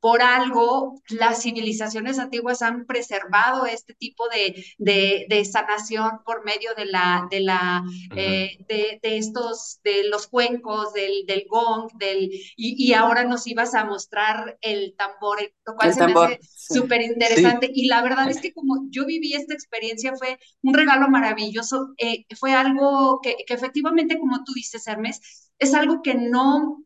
por 0.00 0.22
algo 0.22 1.00
las 1.08 1.42
civilizaciones 1.42 2.18
antiguas 2.18 2.62
han 2.62 2.86
preservado 2.86 3.66
este 3.66 3.94
tipo 3.94 4.28
de, 4.28 4.64
de, 4.78 5.26
de 5.28 5.44
sanación 5.44 6.20
por 6.24 6.44
medio 6.44 6.74
de 6.76 6.86
la, 6.86 7.26
de 7.30 7.40
la 7.40 7.82
eh, 8.16 8.58
de, 8.68 9.00
estos, 9.02 9.80
de 9.82 10.08
los 10.08 10.26
cuencos, 10.26 10.92
del, 10.92 11.26
del 11.26 11.44
gong, 11.48 11.90
del, 11.98 12.30
y, 12.56 12.92
ahora 12.92 13.24
nos 13.24 13.46
ibas 13.46 13.74
a 13.74 13.84
mostrar 13.84 14.58
el 14.60 14.94
tambor, 14.96 15.38
lo 15.66 15.74
cual 15.74 15.94
se 15.94 16.06
me 16.06 16.12
hace 16.12 16.40
súper 16.42 17.02
interesante. 17.02 17.70
Y 17.72 17.86
la 17.86 18.02
verdad 18.02 18.30
es 18.30 18.40
que 18.40 18.52
como 18.52 18.86
yo 18.90 19.06
viví 19.06 19.34
esta 19.34 19.54
experiencia, 19.54 20.14
fue 20.16 20.38
un 20.62 20.74
regalo 20.74 21.08
maravilloso, 21.08 21.94
eh, 21.98 22.24
fue 22.38 22.52
algo 22.52 23.20
que, 23.22 23.36
que 23.46 23.54
efectivamente, 23.54 24.18
como 24.18 24.44
tú 24.44 24.52
dices, 24.54 24.86
Hermes, 24.86 25.52
es 25.58 25.74
algo 25.74 26.02
que 26.02 26.14
no 26.14 26.84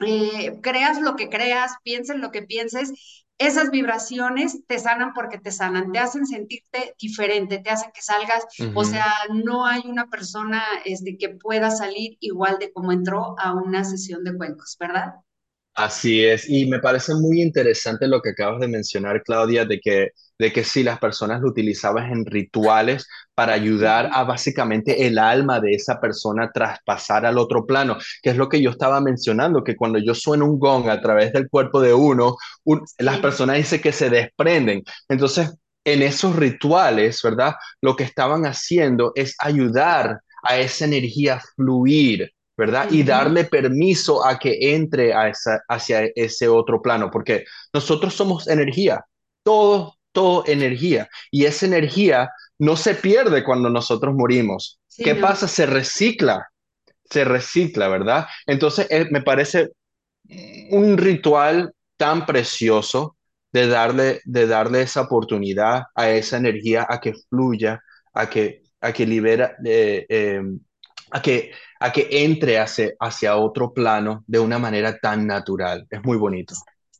eh, 0.00 0.60
creas 0.62 1.00
lo 1.00 1.16
que 1.16 1.28
creas, 1.28 1.72
pienses 1.82 2.16
lo 2.16 2.30
que 2.30 2.42
pienses, 2.42 2.92
esas 3.38 3.70
vibraciones 3.70 4.66
te 4.66 4.78
sanan 4.78 5.14
porque 5.14 5.38
te 5.38 5.52
sanan, 5.52 5.92
te 5.92 6.00
hacen 6.00 6.26
sentirte 6.26 6.94
diferente, 7.00 7.58
te 7.58 7.70
hacen 7.70 7.92
que 7.94 8.02
salgas, 8.02 8.44
o 8.74 8.84
sea, 8.84 9.06
no 9.32 9.64
hay 9.64 9.82
una 9.86 10.10
persona 10.10 10.62
este, 10.84 11.16
que 11.16 11.30
pueda 11.30 11.70
salir 11.70 12.16
igual 12.20 12.58
de 12.58 12.72
como 12.72 12.90
entró 12.92 13.38
a 13.38 13.54
una 13.54 13.84
sesión 13.84 14.24
de 14.24 14.36
cuencos, 14.36 14.76
¿verdad? 14.78 15.14
Así 15.78 16.24
es, 16.24 16.48
y 16.48 16.66
me 16.66 16.80
parece 16.80 17.14
muy 17.14 17.40
interesante 17.40 18.08
lo 18.08 18.20
que 18.20 18.30
acabas 18.30 18.58
de 18.60 18.66
mencionar, 18.66 19.22
Claudia, 19.22 19.64
de 19.64 19.78
que, 19.78 20.08
de 20.36 20.52
que 20.52 20.64
sí, 20.64 20.82
las 20.82 20.98
personas 20.98 21.40
lo 21.40 21.48
utilizaban 21.50 22.10
en 22.10 22.26
rituales 22.26 23.06
para 23.32 23.52
ayudar 23.52 24.10
a 24.12 24.24
básicamente 24.24 25.06
el 25.06 25.18
alma 25.20 25.60
de 25.60 25.74
esa 25.74 26.00
persona 26.00 26.46
a 26.46 26.50
traspasar 26.50 27.24
al 27.24 27.38
otro 27.38 27.64
plano, 27.64 27.96
que 28.22 28.30
es 28.30 28.36
lo 28.36 28.48
que 28.48 28.60
yo 28.60 28.70
estaba 28.70 29.00
mencionando, 29.00 29.62
que 29.62 29.76
cuando 29.76 30.00
yo 30.00 30.16
sueno 30.16 30.46
un 30.46 30.58
gong 30.58 30.88
a 30.88 31.00
través 31.00 31.32
del 31.32 31.48
cuerpo 31.48 31.80
de 31.80 31.94
uno, 31.94 32.36
las 32.98 33.20
personas 33.20 33.58
dicen 33.58 33.80
que 33.80 33.92
se 33.92 34.10
desprenden. 34.10 34.82
Entonces, 35.08 35.54
en 35.84 36.02
esos 36.02 36.34
rituales, 36.34 37.22
¿verdad? 37.22 37.54
Lo 37.80 37.94
que 37.94 38.02
estaban 38.02 38.46
haciendo 38.46 39.12
es 39.14 39.36
ayudar 39.38 40.18
a 40.42 40.58
esa 40.58 40.86
energía 40.86 41.36
a 41.36 41.42
fluir 41.54 42.32
¿verdad? 42.58 42.88
Y 42.90 43.04
darle 43.04 43.44
permiso 43.44 44.26
a 44.26 44.36
que 44.36 44.58
entre 44.74 45.14
a 45.14 45.28
esa, 45.28 45.62
hacia 45.68 46.10
ese 46.16 46.48
otro 46.48 46.82
plano, 46.82 47.08
porque 47.08 47.44
nosotros 47.72 48.14
somos 48.14 48.48
energía, 48.48 49.04
todo, 49.44 49.94
todo 50.10 50.42
energía, 50.44 51.08
y 51.30 51.44
esa 51.44 51.66
energía 51.66 52.30
no 52.58 52.76
se 52.76 52.96
pierde 52.96 53.44
cuando 53.44 53.70
nosotros 53.70 54.12
morimos. 54.12 54.80
¿Qué 54.96 55.14
pasa? 55.14 55.46
Se 55.46 55.66
recicla, 55.66 56.48
se 57.04 57.24
recicla, 57.24 57.86
¿verdad? 57.86 58.26
Entonces, 58.44 58.88
eh, 58.90 59.06
me 59.08 59.22
parece 59.22 59.70
un 60.72 60.98
ritual 60.98 61.72
tan 61.96 62.26
precioso 62.26 63.16
de 63.52 63.68
darle, 63.68 64.20
de 64.24 64.48
darle 64.48 64.82
esa 64.82 65.02
oportunidad 65.02 65.84
a 65.94 66.10
esa 66.10 66.36
energía 66.36 66.84
a 66.88 67.00
que 67.00 67.14
fluya, 67.30 67.80
a 68.12 68.28
que, 68.28 68.64
a 68.80 68.92
que 68.92 69.06
libera, 69.06 69.56
eh, 69.64 70.04
eh, 70.08 70.42
a 71.10 71.22
que 71.22 71.52
a 71.80 71.92
que 71.92 72.08
entre 72.10 72.58
hacia, 72.58 72.90
hacia 73.00 73.36
otro 73.36 73.72
plano 73.72 74.24
de 74.26 74.38
una 74.40 74.58
manera 74.58 74.98
tan 74.98 75.26
natural. 75.26 75.86
Es 75.90 76.02
muy 76.04 76.16
bonito. 76.16 76.54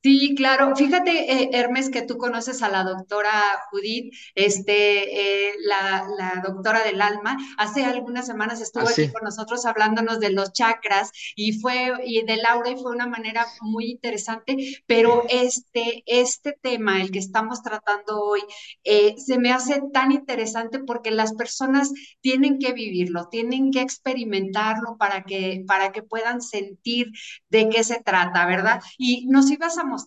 Sí, 0.09 0.35
claro. 0.35 0.75
Fíjate, 0.75 1.31
eh, 1.31 1.51
Hermes, 1.53 1.91
que 1.91 2.01
tú 2.01 2.17
conoces 2.17 2.63
a 2.63 2.71
la 2.71 2.83
doctora 2.83 3.31
Judith, 3.71 4.11
este, 4.35 5.51
eh, 5.51 5.53
la, 5.67 6.07
la, 6.17 6.43
doctora 6.43 6.83
del 6.83 7.03
alma. 7.03 7.37
Hace 7.59 7.85
algunas 7.85 8.25
semanas 8.25 8.63
estuvo 8.63 8.89
ah, 8.89 8.91
aquí 8.91 9.13
con 9.13 9.23
nosotros 9.23 9.67
hablándonos 9.67 10.19
de 10.19 10.31
los 10.31 10.55
chakras 10.55 11.11
y 11.37 11.61
fue, 11.61 11.93
y 12.07 12.23
de 12.25 12.39
Laura, 12.39 12.71
y 12.71 12.77
fue 12.77 12.93
una 12.93 13.07
manera 13.07 13.47
muy 13.61 13.91
interesante, 13.91 14.57
pero 14.87 15.25
este, 15.29 16.05
este 16.07 16.59
tema, 16.59 17.03
el 17.03 17.11
que 17.11 17.19
estamos 17.19 17.63
tratando 17.63 18.23
hoy, 18.23 18.41
eh, 18.85 19.15
se 19.19 19.39
me 19.39 19.53
hace 19.53 19.83
tan 19.93 20.13
interesante 20.13 20.79
porque 20.79 21.11
las 21.11 21.35
personas 21.35 21.93
tienen 22.23 22.59
que 22.59 22.73
vivirlo, 22.73 23.29
tienen 23.29 23.73
que 23.73 23.83
experimentarlo 23.83 24.97
para 24.97 25.25
que, 25.25 25.65
para 25.67 25.93
que 25.93 26.03
puedan 26.03 26.41
sentir 26.41 27.09
de 27.51 27.69
qué 27.69 27.85
se 27.85 28.01
trata, 28.03 28.47
¿verdad? 28.47 28.81
Y 28.97 29.27
nos 29.27 29.51
ibas 29.51 29.77
a 29.77 29.85
mostrar 29.85 29.98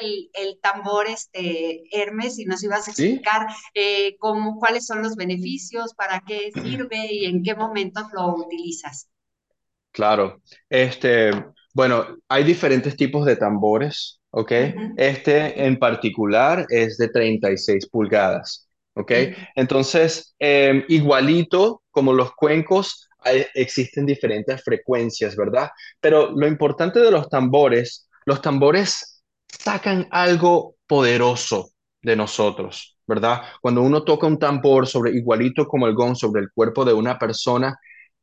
el, 0.00 0.30
el 0.34 0.58
tambor 0.60 1.06
este, 1.06 1.82
Hermes 1.90 2.38
y 2.38 2.44
nos 2.44 2.62
ibas 2.62 2.86
a 2.86 2.90
explicar 2.90 3.46
eh, 3.74 4.16
cómo, 4.18 4.58
cuáles 4.58 4.86
son 4.86 5.02
los 5.02 5.16
beneficios, 5.16 5.94
para 5.94 6.22
qué 6.26 6.50
sirve 6.52 7.12
y 7.12 7.26
en 7.26 7.42
qué 7.42 7.54
momentos 7.54 8.04
lo 8.12 8.34
utilizas. 8.34 9.08
Claro, 9.92 10.40
este, 10.68 11.30
bueno, 11.74 12.06
hay 12.28 12.44
diferentes 12.44 12.96
tipos 12.96 13.26
de 13.26 13.36
tambores, 13.36 14.20
¿ok? 14.30 14.52
Este 14.96 15.66
en 15.66 15.78
particular 15.78 16.66
es 16.68 16.96
de 16.96 17.08
36 17.08 17.88
pulgadas, 17.88 18.68
¿ok? 18.94 19.12
Entonces, 19.56 20.34
em, 20.38 20.84
igualito 20.88 21.82
como 21.90 22.12
los 22.12 22.32
cuencos, 22.34 23.08
existen 23.54 24.06
diferentes 24.06 24.62
frecuencias, 24.62 25.36
¿verdad? 25.36 25.70
Pero 26.00 26.30
lo 26.30 26.46
importante 26.46 27.00
de 27.00 27.10
los 27.10 27.28
tambores, 27.28 28.08
los 28.24 28.40
tambores 28.40 29.19
sacan 29.62 30.08
algo 30.10 30.76
poderoso 30.86 31.70
de 32.02 32.16
nosotros, 32.16 32.96
¿verdad? 33.06 33.42
Cuando 33.60 33.82
uno 33.82 34.04
toca 34.04 34.26
un 34.26 34.38
tambor 34.38 34.86
sobre 34.86 35.12
igualito 35.12 35.66
como 35.66 35.86
el 35.86 35.94
gong 35.94 36.16
sobre 36.16 36.40
el 36.42 36.50
cuerpo 36.52 36.84
de 36.84 36.94
una 36.94 37.18
persona, 37.18 37.78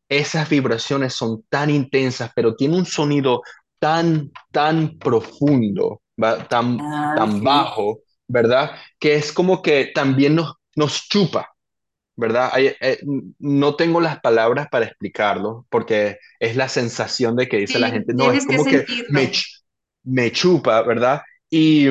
esas 0.09 0.49
vibraciones 0.49 1.13
son 1.13 1.43
tan 1.49 1.69
intensas, 1.69 2.31
pero 2.35 2.55
tiene 2.55 2.77
un 2.77 2.85
sonido 2.85 3.41
tan, 3.77 4.31
tan 4.51 4.97
profundo, 4.97 6.01
tan, 6.49 6.79
ah, 6.81 7.13
tan 7.15 7.43
bajo, 7.43 7.99
¿verdad? 8.27 8.71
Que 8.97 9.15
es 9.15 9.31
como 9.31 9.61
que 9.61 9.91
también 9.93 10.35
nos, 10.35 10.55
nos 10.75 11.07
chupa, 11.07 11.53
¿verdad? 12.15 12.51
Eh, 12.57 12.99
no 13.37 13.75
tengo 13.75 14.01
las 14.01 14.19
palabras 14.21 14.69
para 14.71 14.85
explicarlo, 14.85 15.67
porque 15.69 16.17
es 16.39 16.55
la 16.55 16.67
sensación 16.67 17.35
de 17.35 17.47
que 17.47 17.57
dice 17.57 17.77
la 17.77 17.91
gente, 17.91 18.13
no, 18.15 18.31
es 18.31 18.45
como 18.47 18.65
que, 18.65 18.85
me, 19.09 19.31
me 20.03 20.31
chupa, 20.31 20.81
¿verdad? 20.81 21.21
Y, 21.49 21.87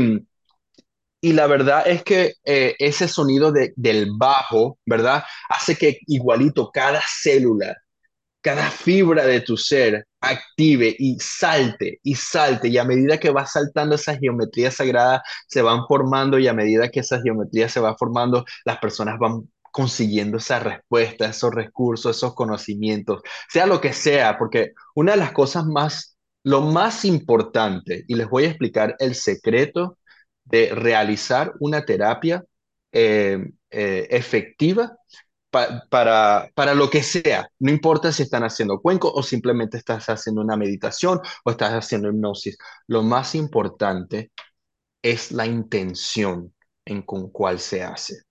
y 1.20 1.32
la 1.32 1.46
verdad 1.46 1.86
es 1.86 2.02
que 2.04 2.34
eh, 2.44 2.74
ese 2.78 3.08
sonido 3.08 3.50
de, 3.52 3.72
del 3.76 4.10
bajo, 4.16 4.78
¿verdad? 4.86 5.24
Hace 5.48 5.76
que 5.76 5.98
igualito 6.06 6.70
cada 6.72 7.02
célula, 7.06 7.76
cada 8.40 8.70
fibra 8.70 9.26
de 9.26 9.40
tu 9.40 9.56
ser 9.56 10.06
active 10.20 10.94
y 10.98 11.18
salte 11.20 12.00
y 12.02 12.14
salte. 12.14 12.68
Y 12.68 12.78
a 12.78 12.84
medida 12.84 13.18
que 13.18 13.30
va 13.30 13.46
saltando 13.46 13.96
esa 13.96 14.16
geometría 14.18 14.70
sagrada, 14.70 15.22
se 15.48 15.62
van 15.62 15.86
formando 15.88 16.38
y 16.38 16.48
a 16.48 16.54
medida 16.54 16.90
que 16.90 17.00
esa 17.00 17.20
geometría 17.22 17.68
se 17.68 17.80
va 17.80 17.96
formando, 17.96 18.44
las 18.64 18.78
personas 18.78 19.18
van 19.18 19.48
consiguiendo 19.72 20.38
esa 20.38 20.60
respuesta, 20.60 21.26
esos 21.26 21.54
recursos, 21.54 22.16
esos 22.16 22.34
conocimientos, 22.34 23.22
sea 23.48 23.66
lo 23.66 23.80
que 23.80 23.92
sea, 23.92 24.38
porque 24.38 24.72
una 24.94 25.12
de 25.12 25.18
las 25.18 25.32
cosas 25.32 25.66
más 25.66 26.15
lo 26.46 26.60
más 26.60 27.04
importante, 27.04 28.04
y 28.06 28.14
les 28.14 28.28
voy 28.28 28.44
a 28.44 28.48
explicar 28.50 28.94
el 29.00 29.16
secreto 29.16 29.98
de 30.44 30.72
realizar 30.72 31.52
una 31.58 31.84
terapia 31.84 32.44
eh, 32.92 33.50
eh, 33.68 34.06
efectiva 34.10 34.96
para, 35.50 36.48
para 36.54 36.74
lo 36.74 36.88
que 36.88 37.02
sea. 37.02 37.50
No 37.58 37.72
importa 37.72 38.12
si 38.12 38.22
están 38.22 38.44
haciendo 38.44 38.80
cuenco 38.80 39.10
o 39.12 39.24
simplemente 39.24 39.76
estás 39.76 40.08
haciendo 40.08 40.40
una 40.40 40.56
meditación 40.56 41.20
o 41.44 41.50
estás 41.50 41.72
haciendo 41.72 42.10
hipnosis. 42.10 42.56
Lo 42.86 43.02
más 43.02 43.34
importante 43.34 44.30
es 45.02 45.32
la 45.32 45.46
intención 45.46 46.54
en 46.84 47.02
con 47.02 47.28
cuál 47.30 47.58
se 47.58 47.82
hace. 47.82 48.22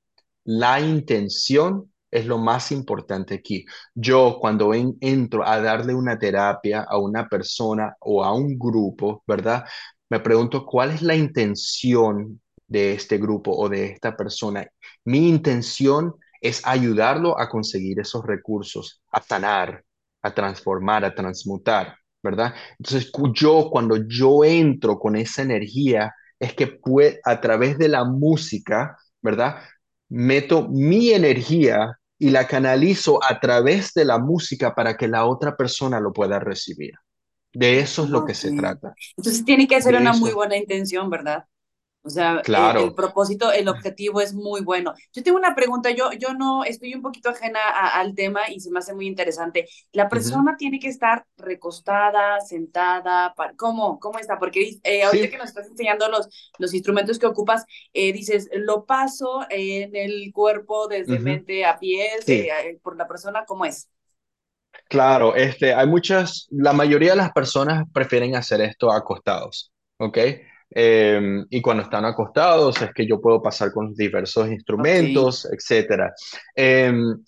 La 0.46 0.80
intención 0.80 1.92
es 2.12 2.26
lo 2.26 2.38
más 2.38 2.72
importante 2.72 3.36
aquí. 3.36 3.66
Yo 3.94 4.38
cuando 4.40 4.74
entro 4.74 5.46
a 5.48 5.60
darle 5.62 5.94
una 5.94 6.18
terapia 6.18 6.86
a 6.88 6.98
una 6.98 7.28
persona 7.28 7.96
o 8.00 8.24
a 8.24 8.34
un 8.34 8.58
grupo, 8.58 9.24
¿verdad? 9.28 9.66
Me 10.10 10.20
pregunto 10.20 10.66
cuál 10.66 10.92
es 10.92 11.02
la 11.02 11.16
intención 11.16 12.42
de 12.68 12.94
este 12.94 13.18
grupo 13.18 13.52
o 13.52 13.70
de 13.70 13.88
esta 13.88 14.16
persona. 14.16 14.66
Mi 15.04 15.28
intención 15.30 16.16
es 16.42 16.62
ayudarlo 16.66 17.40
a 17.40 17.50
conseguir 17.50 18.00
esos 18.00 18.26
recursos, 18.26 19.02
a 19.12 19.22
sanar, 19.22 19.84
a 20.22 20.34
transformar, 20.34 21.06
a 21.06 21.14
transmutar, 21.16 21.96
¿verdad? 22.22 22.54
Entonces, 22.80 23.12
yo 23.34 23.70
cuando 23.72 23.98
yo 24.08 24.44
entro 24.44 25.00
con 25.00 25.16
esa 25.16 25.42
energía, 25.42 26.14
es 26.40 26.54
que 26.54 26.68
puede, 26.68 27.20
a 27.24 27.40
través 27.42 27.78
de 27.78 27.88
la 27.88 28.04
música, 28.04 28.98
¿verdad? 29.22 29.58
Meto 30.10 30.68
mi 30.68 31.12
energía 31.12 32.00
y 32.18 32.30
la 32.30 32.48
canalizo 32.48 33.20
a 33.24 33.40
través 33.40 33.94
de 33.94 34.06
la 34.06 34.18
música 34.18 34.74
para 34.74 34.96
que 34.96 35.08
la 35.08 35.26
otra 35.26 35.56
persona 35.56 36.00
lo 36.00 36.14
pueda 36.14 36.40
recibir. 36.40 36.94
De 37.54 37.80
eso 37.80 38.04
es 38.04 38.10
lo 38.10 38.26
que 38.26 38.34
se 38.34 38.52
trata. 38.56 38.94
Entonces 39.18 39.46
tiene 39.46 39.68
que 39.68 39.82
ser 39.82 39.96
una 39.96 40.14
muy 40.14 40.32
buena 40.32 40.58
intención, 40.58 41.10
¿verdad? 41.10 41.46
O 42.06 42.10
sea, 42.10 42.42
claro. 42.44 42.82
el, 42.82 42.94
propósito, 42.94 43.52
el 43.52 43.68
objetivo 43.68 44.22
es 44.22 44.32
muy 44.32 44.62
bueno. 44.62 44.94
Yo 45.12 45.24
tengo 45.24 45.40
una 45.40 45.56
pregunta, 45.56 45.90
yo, 45.90 46.12
yo 46.12 46.36
no 46.36 46.64
estoy 46.64 46.94
un 46.94 47.02
poquito 47.02 47.30
ajena 47.30 47.60
al 47.96 48.14
tema 48.14 48.42
y 48.48 48.60
se 48.60 48.70
me 48.70 48.78
hace 48.78 48.94
muy 48.94 49.08
interesante. 49.08 49.68
¿La 49.92 50.08
persona 50.08 50.56
tiene 50.56 50.80
que 50.80 50.88
estar 50.88 51.26
recostada, 51.36 52.40
sentada? 52.42 53.34
¿Cómo, 53.58 54.00
cómo 54.00 54.20
está? 54.20 54.38
Porque 54.38 54.78
eh, 54.84 55.04
ahorita 55.04 55.32
que 55.32 55.38
nos 55.38 55.48
estás 55.48 55.66
enseñando 55.66 56.08
los, 56.08 56.30
los 56.60 56.76
instrumentos 56.76 57.18
que 57.18 57.26
ocupas, 57.26 57.66
eh, 57.92 58.14
dices, 58.14 58.50
lo 58.54 58.86
paso 58.86 59.44
en 59.50 59.96
el 59.96 60.32
cuerpo 60.32 60.88
desde 60.88 61.18
mente 61.18 61.66
a 61.66 61.80
pies, 61.80 62.30
eh, 62.30 62.80
por 62.84 62.98
la 62.98 63.08
persona, 63.08 63.46
¿cómo 63.46 63.66
es? 63.66 63.90
Claro, 64.90 65.36
este, 65.36 65.74
hay 65.74 65.88
muchas, 65.88 66.46
la 66.52 66.72
mayoría 66.72 67.12
de 67.12 67.18
las 67.18 67.32
personas 67.32 67.86
prefieren 67.92 68.36
hacer 68.36 68.62
esto 68.62 68.92
acostados, 68.92 69.72
¿ok? 69.98 70.18
Em, 70.78 71.46
y 71.50 71.62
cuando 71.62 71.84
están 71.84 72.04
acostados 72.04 72.82
es 72.82 72.92
que 72.94 73.08
yo 73.08 73.22
puedo 73.22 73.42
pasar 73.42 73.72
con 73.72 73.94
diversos 73.96 74.50
instrumentos, 74.50 75.48
etcétera. 75.50 76.14
Em, 76.54 77.24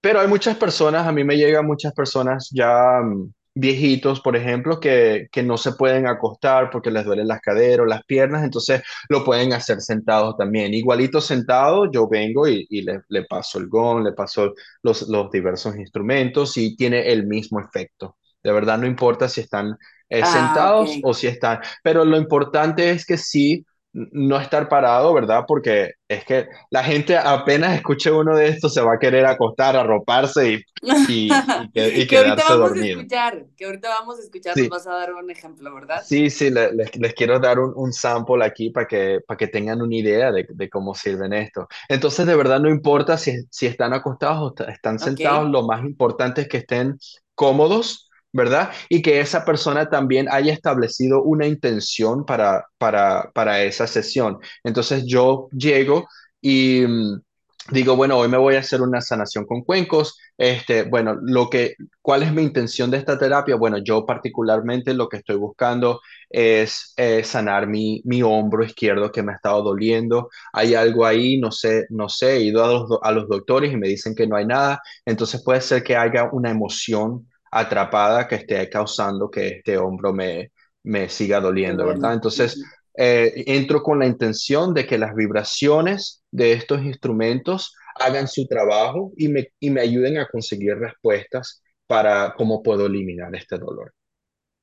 pero 0.00 0.20
hay 0.20 0.28
muchas 0.28 0.56
personas, 0.56 1.06
a 1.06 1.12
mí 1.12 1.24
me 1.24 1.36
llegan 1.36 1.66
muchas 1.66 1.92
personas 1.92 2.48
ya 2.52 3.00
mm, 3.02 3.32
viejitos, 3.54 4.20
por 4.20 4.36
ejemplo, 4.36 4.78
que, 4.78 5.26
que, 5.32 5.42
no 5.42 5.56
se 5.56 5.72
pueden 5.72 6.06
acostar 6.06 6.70
porque 6.70 6.92
les 6.92 7.04
duelen 7.04 7.26
las 7.26 7.40
caderas 7.40 7.80
o 7.80 7.86
las 7.86 8.04
piernas, 8.04 8.44
entonces 8.44 8.82
lo 9.08 9.24
pueden 9.24 9.52
hacer 9.52 9.80
sentados 9.80 10.36
también. 10.36 10.72
Igualito 10.74 11.20
sentado, 11.20 11.90
yo 11.90 12.08
vengo 12.08 12.46
y, 12.46 12.66
y 12.70 12.82
le, 12.82 13.00
le, 13.08 13.24
paso 13.24 13.58
el 13.58 13.68
gong, 13.68 14.04
le 14.04 14.12
paso 14.12 14.54
los, 14.82 15.08
los 15.08 15.30
diversos 15.32 15.76
instrumentos 15.76 16.56
y 16.56 16.76
tiene 16.76 17.10
el 17.12 17.26
mismo 17.26 17.58
efecto. 17.60 18.16
De 18.44 18.52
verdad, 18.52 18.78
no 18.78 18.86
importa 18.86 19.28
si 19.28 19.40
están 19.40 19.76
eh, 20.08 20.24
Ah, 20.24 20.26
sentados 20.26 20.98
o 21.02 21.14
si 21.14 21.26
están, 21.26 21.60
pero 21.82 22.04
lo 22.04 22.16
importante 22.16 22.90
es 22.90 23.04
que 23.06 23.16
sí, 23.18 23.64
no 23.92 24.38
estar 24.38 24.68
parado, 24.68 25.14
¿verdad? 25.14 25.44
Porque 25.48 25.92
es 26.08 26.24
que 26.24 26.46
la 26.70 26.84
gente 26.84 27.16
apenas 27.16 27.74
escuche 27.76 28.10
uno 28.10 28.36
de 28.36 28.48
estos 28.48 28.74
se 28.74 28.82
va 28.82 28.94
a 28.94 28.98
querer 28.98 29.24
acostar, 29.26 29.74
arroparse 29.76 30.52
y, 30.52 30.60
y, 31.06 31.46
y, 31.54 31.70
que- 31.72 31.92
y 32.00 32.06
Que 32.08 32.16
ahorita 32.18 32.44
vamos 32.44 32.72
a 32.72 32.80
escuchar, 32.80 33.46
que 33.56 33.64
ahorita 33.66 33.88
vamos 33.90 34.18
a 34.18 34.22
escuchar, 34.22 34.58
nos 34.58 34.68
Sí, 34.68 34.70
vas 34.70 34.86
a 34.86 34.94
dar 34.94 35.14
un 35.14 35.30
ejemplo, 35.30 35.74
¿verdad? 35.74 36.08
sí, 36.08 36.30
sí, 36.30 36.50
le- 36.50 36.72
les, 36.72 36.94
les 36.96 37.14
quiero 37.14 37.38
dar 37.38 37.58
un, 37.58 37.72
un 37.76 37.92
sample 37.92 38.44
aquí 38.44 38.70
para 38.70 38.86
que, 38.86 39.20
para 39.26 39.36
que 39.38 39.48
tengan 39.48 39.82
una 39.82 39.94
idea 39.96 40.30
de, 40.32 40.46
de 40.48 40.68
cómo 40.70 40.94
sirven 40.94 41.32
esto. 41.32 41.68
Entonces, 41.88 42.26
de 42.26 42.36
verdad, 42.36 42.60
no 42.60 42.68
importa 42.70 43.16
si, 43.18 43.32
si 43.50 43.66
están 43.66 43.92
acostados 43.92 44.52
o 44.58 44.64
están 44.68 44.98
sentados, 44.98 45.50
lo 45.50 45.62
más 45.66 45.84
importante 45.84 46.42
es 46.42 46.48
que 46.48 46.58
estén 46.58 46.98
cómodos, 47.34 48.05
¿verdad? 48.36 48.70
Y 48.88 49.02
que 49.02 49.20
esa 49.20 49.44
persona 49.44 49.88
también 49.88 50.28
haya 50.30 50.52
establecido 50.52 51.22
una 51.22 51.46
intención 51.46 52.24
para, 52.26 52.66
para, 52.78 53.30
para 53.34 53.62
esa 53.64 53.86
sesión. 53.86 54.38
Entonces, 54.64 55.04
yo 55.06 55.48
llego 55.52 56.08
y... 56.40 56.84
mm, 56.86 57.20
Digo, 57.72 57.96
bueno, 57.96 58.16
hoy 58.18 58.28
me 58.28 58.36
voy 58.38 58.54
a 58.54 58.60
hacer 58.60 58.80
una 58.80 59.00
sanación 59.00 59.44
con 59.44 59.62
cuencos. 59.64 60.16
Este, 60.38 60.84
bueno, 60.84 61.16
lo 61.20 61.50
que, 61.50 61.74
¿cuál 62.00 62.22
es 62.22 62.32
mi 62.32 62.42
intención 62.42 62.92
de 62.92 62.98
esta 62.98 63.18
terapia? 63.18 63.56
Bueno, 63.56 63.78
yo 63.78 64.06
particularmente 64.06 64.94
lo 64.94 65.08
que 65.08 65.16
estoy 65.16 65.34
buscando 65.36 66.00
es 66.30 66.92
eh, 66.96 67.24
sanar 67.24 67.66
mi, 67.66 68.00
mi 68.04 68.22
hombro 68.22 68.64
izquierdo 68.64 69.10
que 69.10 69.22
me 69.24 69.32
ha 69.32 69.34
estado 69.36 69.62
doliendo. 69.64 70.28
Hay 70.52 70.74
algo 70.76 71.04
ahí, 71.04 71.38
no 71.40 71.50
sé, 71.50 71.86
no 71.90 72.08
sé, 72.08 72.36
he 72.36 72.40
ido 72.44 72.64
a 72.64 72.68
los, 72.68 72.98
a 73.02 73.10
los 73.10 73.28
doctores 73.28 73.72
y 73.72 73.76
me 73.76 73.88
dicen 73.88 74.14
que 74.14 74.28
no 74.28 74.36
hay 74.36 74.46
nada. 74.46 74.80
Entonces 75.04 75.42
puede 75.44 75.60
ser 75.60 75.82
que 75.82 75.96
haya 75.96 76.28
una 76.32 76.50
emoción 76.50 77.26
atrapada 77.58 78.26
que 78.26 78.36
esté 78.36 78.68
causando 78.68 79.30
que 79.30 79.48
este 79.48 79.78
hombro 79.78 80.12
me, 80.12 80.52
me 80.82 81.08
siga 81.08 81.40
doliendo, 81.40 81.86
¿verdad? 81.86 82.14
Entonces 82.14 82.62
eh, 82.96 83.44
entro 83.46 83.82
con 83.82 83.98
la 83.98 84.06
intención 84.06 84.74
de 84.74 84.86
que 84.86 84.98
las 84.98 85.14
vibraciones 85.14 86.22
de 86.30 86.52
estos 86.52 86.82
instrumentos 86.82 87.74
hagan 87.96 88.28
su 88.28 88.46
trabajo 88.46 89.12
y 89.16 89.28
me, 89.28 89.48
y 89.60 89.70
me 89.70 89.80
ayuden 89.80 90.18
a 90.18 90.28
conseguir 90.28 90.76
respuestas 90.76 91.62
para 91.86 92.34
cómo 92.36 92.62
puedo 92.62 92.86
eliminar 92.86 93.34
este 93.34 93.58
dolor. 93.58 93.92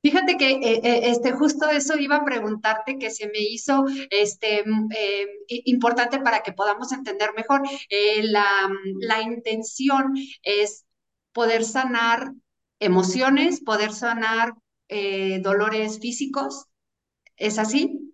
Fíjate 0.04 0.36
que 0.38 0.52
eh, 0.52 0.82
eh, 0.84 1.02
este, 1.12 1.32
justo 1.32 1.70
eso 1.70 1.98
iba 1.98 2.18
a 2.18 2.26
preguntarte 2.26 2.98
que 2.98 3.10
se 3.10 3.28
me 3.28 3.40
hizo 3.40 3.86
este, 4.10 4.62
mm, 4.66 4.90
eh, 4.92 5.28
importante 5.48 6.20
para 6.20 6.44
que 6.44 6.52
podamos 6.52 6.92
entender 6.92 7.30
mejor. 7.38 7.62
Eh, 7.90 8.22
la, 8.24 8.68
mm, 8.68 9.00
la 9.00 9.22
intención 9.22 10.14
es 10.42 10.86
poder 11.32 11.64
sanar 11.64 12.34
emociones, 12.80 13.62
poder 13.62 13.94
sanar 13.94 14.54
eh, 14.90 15.40
dolores 15.42 16.00
físicos. 16.00 16.66
¿Es 17.38 17.60
así? 17.60 18.14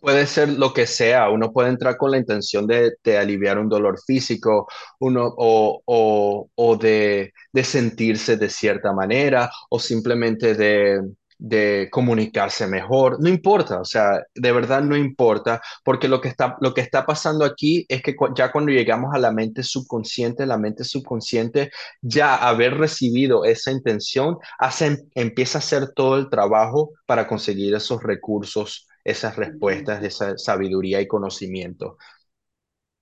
Puede 0.00 0.26
ser 0.26 0.48
lo 0.50 0.72
que 0.74 0.86
sea, 0.86 1.30
uno 1.30 1.52
puede 1.52 1.70
entrar 1.70 1.96
con 1.96 2.10
la 2.10 2.18
intención 2.18 2.66
de, 2.66 2.94
de 3.04 3.18
aliviar 3.18 3.58
un 3.58 3.68
dolor 3.68 3.98
físico, 4.04 4.68
uno, 4.98 5.32
o, 5.36 5.80
o, 5.86 6.50
o 6.54 6.76
de, 6.76 7.32
de 7.52 7.64
sentirse 7.64 8.36
de 8.36 8.50
cierta 8.50 8.92
manera, 8.92 9.50
o 9.70 9.78
simplemente 9.78 10.54
de, 10.54 11.00
de 11.44 11.88
comunicarse 11.90 12.66
mejor. 12.68 13.20
No 13.20 13.28
importa, 13.28 13.80
o 13.80 13.84
sea, 13.84 14.22
de 14.34 14.52
verdad 14.52 14.82
no 14.82 14.96
importa, 14.96 15.60
porque 15.84 16.06
lo 16.08 16.20
que 16.20 16.28
está, 16.28 16.56
lo 16.60 16.72
que 16.72 16.80
está 16.82 17.04
pasando 17.04 17.44
aquí 17.44 17.84
es 17.88 18.00
que 18.02 18.14
cu- 18.14 18.32
ya 18.34 18.52
cuando 18.52 18.70
llegamos 18.72 19.12
a 19.14 19.18
la 19.18 19.32
mente 19.32 19.62
subconsciente, 19.64 20.46
la 20.46 20.56
mente 20.58 20.84
subconsciente, 20.84 21.70
ya 22.00 22.36
haber 22.36 22.74
recibido 22.78 23.44
esa 23.44 23.72
intención, 23.72 24.38
hace, 24.58 24.98
empieza 25.14 25.58
a 25.58 25.60
hacer 25.60 25.92
todo 25.94 26.16
el 26.16 26.28
trabajo 26.30 26.92
para 27.06 27.26
conseguir 27.26 27.74
esos 27.74 28.02
recursos 28.02 28.86
esas 29.04 29.34
respuestas, 29.34 30.00
esa 30.04 30.38
sabiduría 30.38 31.00
y 31.00 31.08
conocimiento. 31.08 31.98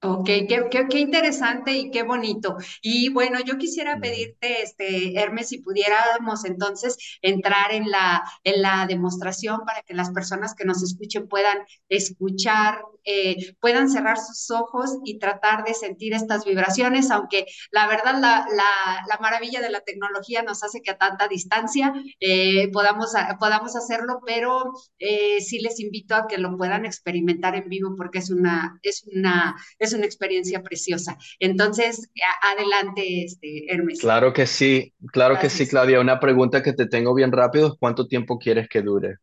Ok, 0.02 0.24
qué, 0.24 0.66
qué, 0.70 0.86
qué 0.88 0.98
interesante 1.00 1.72
y 1.76 1.90
qué 1.90 2.02
bonito. 2.04 2.56
Y 2.80 3.10
bueno, 3.10 3.38
yo 3.44 3.58
quisiera 3.58 3.98
pedirte, 4.00 4.62
este, 4.62 5.20
Hermes, 5.20 5.48
si 5.48 5.58
pudiéramos 5.58 6.46
entonces 6.46 6.96
entrar 7.20 7.70
en 7.72 7.90
la, 7.90 8.22
en 8.42 8.62
la 8.62 8.86
demostración 8.86 9.60
para 9.66 9.82
que 9.82 9.92
las 9.92 10.10
personas 10.10 10.54
que 10.54 10.64
nos 10.64 10.82
escuchen 10.82 11.28
puedan 11.28 11.58
escuchar, 11.90 12.82
eh, 13.04 13.54
puedan 13.60 13.90
cerrar 13.90 14.16
sus 14.16 14.50
ojos 14.50 14.90
y 15.04 15.18
tratar 15.18 15.64
de 15.64 15.74
sentir 15.74 16.14
estas 16.14 16.46
vibraciones, 16.46 17.10
aunque 17.10 17.44
la 17.70 17.86
verdad 17.86 18.14
la, 18.18 18.46
la, 18.56 19.02
la 19.06 19.18
maravilla 19.20 19.60
de 19.60 19.68
la 19.70 19.80
tecnología 19.82 20.42
nos 20.42 20.62
hace 20.64 20.80
que 20.80 20.92
a 20.92 20.98
tanta 20.98 21.28
distancia 21.28 21.92
eh, 22.20 22.70
podamos, 22.72 23.12
podamos 23.38 23.76
hacerlo, 23.76 24.20
pero 24.24 24.72
eh, 24.98 25.42
sí 25.42 25.58
les 25.60 25.78
invito 25.78 26.14
a 26.14 26.26
que 26.26 26.38
lo 26.38 26.56
puedan 26.56 26.86
experimentar 26.86 27.54
en 27.54 27.68
vivo 27.68 27.94
porque 27.98 28.18
es 28.20 28.30
una, 28.30 28.78
es 28.82 29.04
una 29.12 29.56
es 29.78 29.89
una 29.92 30.07
experiencia 30.07 30.62
preciosa. 30.62 31.18
Entonces, 31.38 32.11
a- 32.44 32.53
adelante, 32.53 33.24
este, 33.24 33.72
Hermes. 33.72 34.00
Claro 34.00 34.33
que 34.33 34.46
sí, 34.48 34.94
claro 35.12 35.38
que 35.38 35.48
sí, 35.50 35.68
Gracias. 35.68 35.68
Claudia. 35.68 36.00
Una 36.00 36.18
pregunta 36.20 36.61
que 36.62 36.72
te 36.72 36.87
tengo 36.88 37.14
bien 37.14 37.31
rápido 37.33 37.68
es 37.68 37.74
¿cuánto 37.79 38.09
tiempo 38.09 38.38
quieres 38.38 38.68
que 38.68 38.83
dure? 38.83 39.16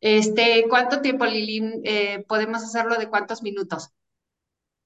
Este, 0.00 0.66
¿cuánto 0.68 1.00
tiempo, 1.00 1.24
Lili? 1.26 1.80
Eh, 1.84 2.24
podemos 2.28 2.62
hacerlo 2.62 2.96
de 2.96 3.08
cuántos 3.08 3.42
minutos? 3.42 3.90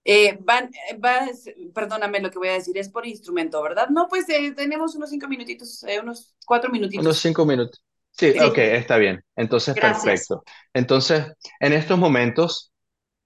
Eh, 0.04 0.38
van, 0.42 0.66
eh, 0.90 0.96
vas, 0.98 1.44
perdóname 1.74 2.20
lo 2.20 2.31
que 2.31 2.38
voy 2.38 2.48
a 2.48 2.52
decir, 2.54 2.78
es 2.78 2.88
por 2.88 3.07
instrumento, 3.07 3.62
¿verdad? 3.62 3.88
No, 3.90 4.09
pues 4.09 4.26
eh, 4.31 4.52
tenemos 4.52 4.94
unos 4.96 5.11
cinco 5.11 5.28
minutitos, 5.28 5.83
eh, 5.85 6.00
unos 6.00 6.35
cuatro 6.46 6.70
Unos 6.94 7.18
minutitos. 7.18 7.20
cinco 7.20 7.44
minutos. 7.46 7.83
Sí, 8.11 8.35
ok, 8.40 8.59
Sí, 8.59 8.59
está 8.59 8.96
bien. 8.98 9.24
Entonces, 9.37 9.76
gracias. 9.76 10.35
perfecto. 10.37 10.42
Entonces, 10.72 11.26
en 11.61 11.72
estos 11.72 11.98
momentos, 11.98 12.67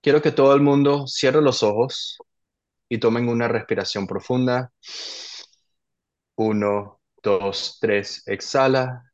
quiero 0.03 0.21
que 0.21 0.33
todo 0.33 0.55
el 0.55 0.61
mundo 0.61 1.07
cierre 1.07 1.41
los 1.41 1.63
ojos 1.63 2.19
y 2.89 2.99
tomen 2.99 3.29
una 3.29 3.49
respiración 3.49 4.07
profunda. 4.07 4.73
Uno, 6.37 7.01
dos, 7.23 7.79
tres, 7.81 8.23
exhala 8.27 9.05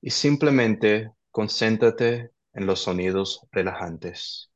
y 0.00 0.10
simplemente 0.10 1.10
concéntrate 1.30 2.30
en 2.52 2.66
los 2.66 2.80
sonidos 2.80 3.40
relajantes. 3.50 4.50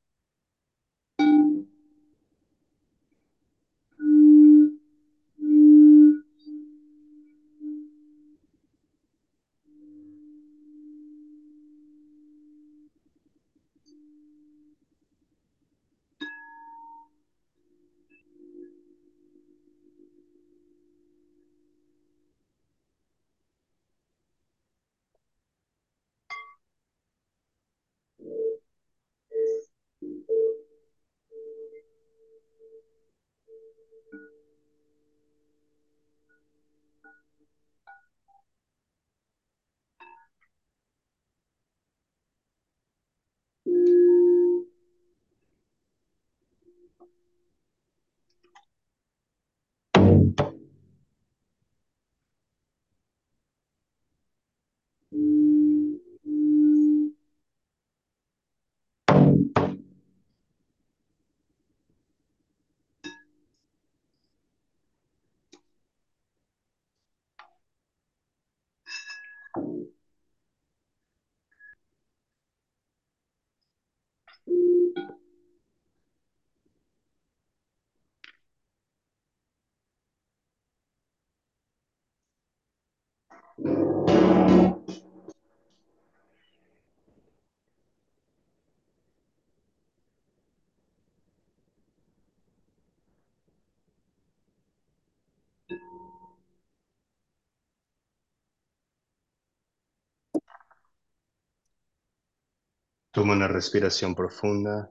Toma 103.13 103.35
una 103.35 103.49
respiración 103.49 104.15
profunda. 104.15 104.91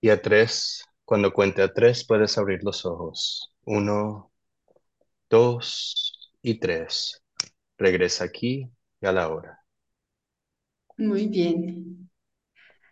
Y 0.00 0.10
a 0.10 0.22
tres, 0.22 0.84
cuando 1.04 1.32
cuente 1.32 1.60
a 1.62 1.72
tres, 1.72 2.06
puedes 2.06 2.38
abrir 2.38 2.62
los 2.62 2.84
ojos. 2.86 3.52
Uno, 3.64 4.30
dos 5.30 6.36
y 6.42 6.58
tres. 6.60 7.22
Regresa 7.78 8.24
aquí 8.24 8.70
y 9.00 9.06
a 9.06 9.12
la 9.12 9.28
hora. 9.30 9.60
Muy 10.98 11.28
bien. 11.28 12.03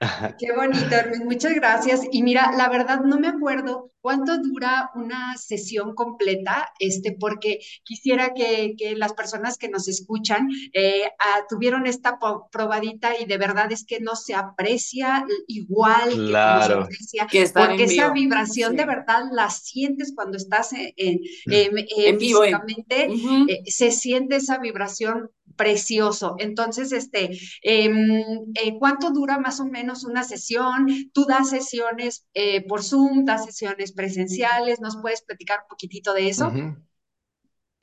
Qué 0.38 0.52
bonito, 0.52 0.96
Muchas 1.24 1.54
gracias. 1.54 2.00
Y 2.10 2.22
mira, 2.22 2.52
la 2.56 2.68
verdad 2.68 3.00
no 3.00 3.18
me 3.18 3.28
acuerdo 3.28 3.92
cuánto 4.02 4.36
dura 4.38 4.90
una 4.96 5.36
sesión 5.38 5.94
completa, 5.94 6.72
este, 6.80 7.12
porque 7.12 7.60
quisiera 7.84 8.34
que, 8.34 8.74
que 8.76 8.96
las 8.96 9.12
personas 9.14 9.56
que 9.56 9.68
nos 9.68 9.86
escuchan 9.86 10.48
eh, 10.72 11.04
ah, 11.20 11.42
tuvieron 11.48 11.86
esta 11.86 12.18
probadita 12.50 13.12
y 13.18 13.26
de 13.26 13.38
verdad 13.38 13.70
es 13.70 13.86
que 13.86 14.00
no 14.00 14.16
se 14.16 14.34
aprecia 14.34 15.24
igual 15.46 16.10
claro. 16.10 16.88
que 16.88 16.96
se 16.96 17.20
aprecia, 17.20 17.66
porque 17.66 17.84
esa 17.84 18.10
vibración 18.10 18.76
de 18.76 18.84
verdad 18.84 19.22
la 19.30 19.48
sientes 19.50 20.12
cuando 20.14 20.36
estás 20.36 20.72
en, 20.72 20.92
en, 20.96 21.20
en, 21.46 22.18
vivo, 22.18 22.40
físicamente, 22.40 23.08
eh, 23.48 23.62
se 23.66 23.92
siente 23.92 24.36
esa 24.36 24.58
vibración 24.58 25.30
precioso. 25.56 26.36
Entonces, 26.38 26.92
este, 26.92 27.38
em, 27.62 28.22
eh, 28.54 28.76
¿cuánto 28.78 29.10
dura 29.10 29.38
más 29.38 29.60
o 29.60 29.64
menos 29.64 30.04
una 30.04 30.24
sesión? 30.24 30.86
Tú 31.12 31.24
das 31.24 31.50
sesiones 31.50 32.26
eh, 32.34 32.66
por 32.66 32.82
Zoom, 32.82 33.24
das 33.24 33.44
sesiones 33.44 33.92
presenciales, 33.92 34.80
¿nos 34.80 34.96
puedes 35.00 35.22
platicar 35.22 35.60
un 35.62 35.68
poquitito 35.68 36.12
de 36.14 36.28
eso? 36.28 36.52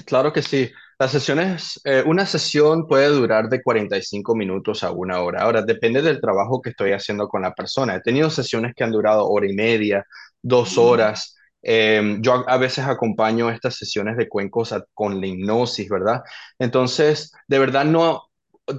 Claro 0.06 0.34
que 0.34 0.42
sí. 0.42 0.72
Las 0.98 1.12
sesiones, 1.12 1.80
eh, 1.86 2.04
una 2.06 2.26
sesión 2.26 2.86
puede 2.86 3.08
durar 3.08 3.48
de 3.48 3.64
45 3.64 4.36
minutos 4.36 4.84
a 4.84 4.92
una 4.92 5.22
hora. 5.22 5.44
Ahora, 5.44 5.62
depende 5.62 6.02
del 6.02 6.20
trabajo 6.20 6.62
que 6.62 6.72
estoy 6.72 6.92
haciendo 6.92 7.30
con 7.30 7.42
la 7.42 7.54
persona. 7.54 7.96
He 7.96 8.02
tenido 8.02 8.30
sesiones 8.30 8.74
que 8.76 8.84
han 8.84 8.92
durado 8.92 9.26
hora 9.30 9.48
y 9.50 9.54
media, 9.54 10.06
dos 10.42 10.78
horas. 10.78 11.38
Em, 11.62 12.22
yo 12.22 12.46
a, 12.48 12.58
veces 12.58 12.86
acompaño 12.86 13.50
estas 13.50 13.76
sesiones 13.76 14.18
de 14.18 14.30
cuencos 14.30 14.74
con 14.94 15.20
la 15.20 15.28
hipnosis, 15.28 15.90
¿verdad? 15.90 16.22
Entonces, 16.58 17.32
de 17.48 17.60
verdad 17.60 17.86
no 17.86 18.30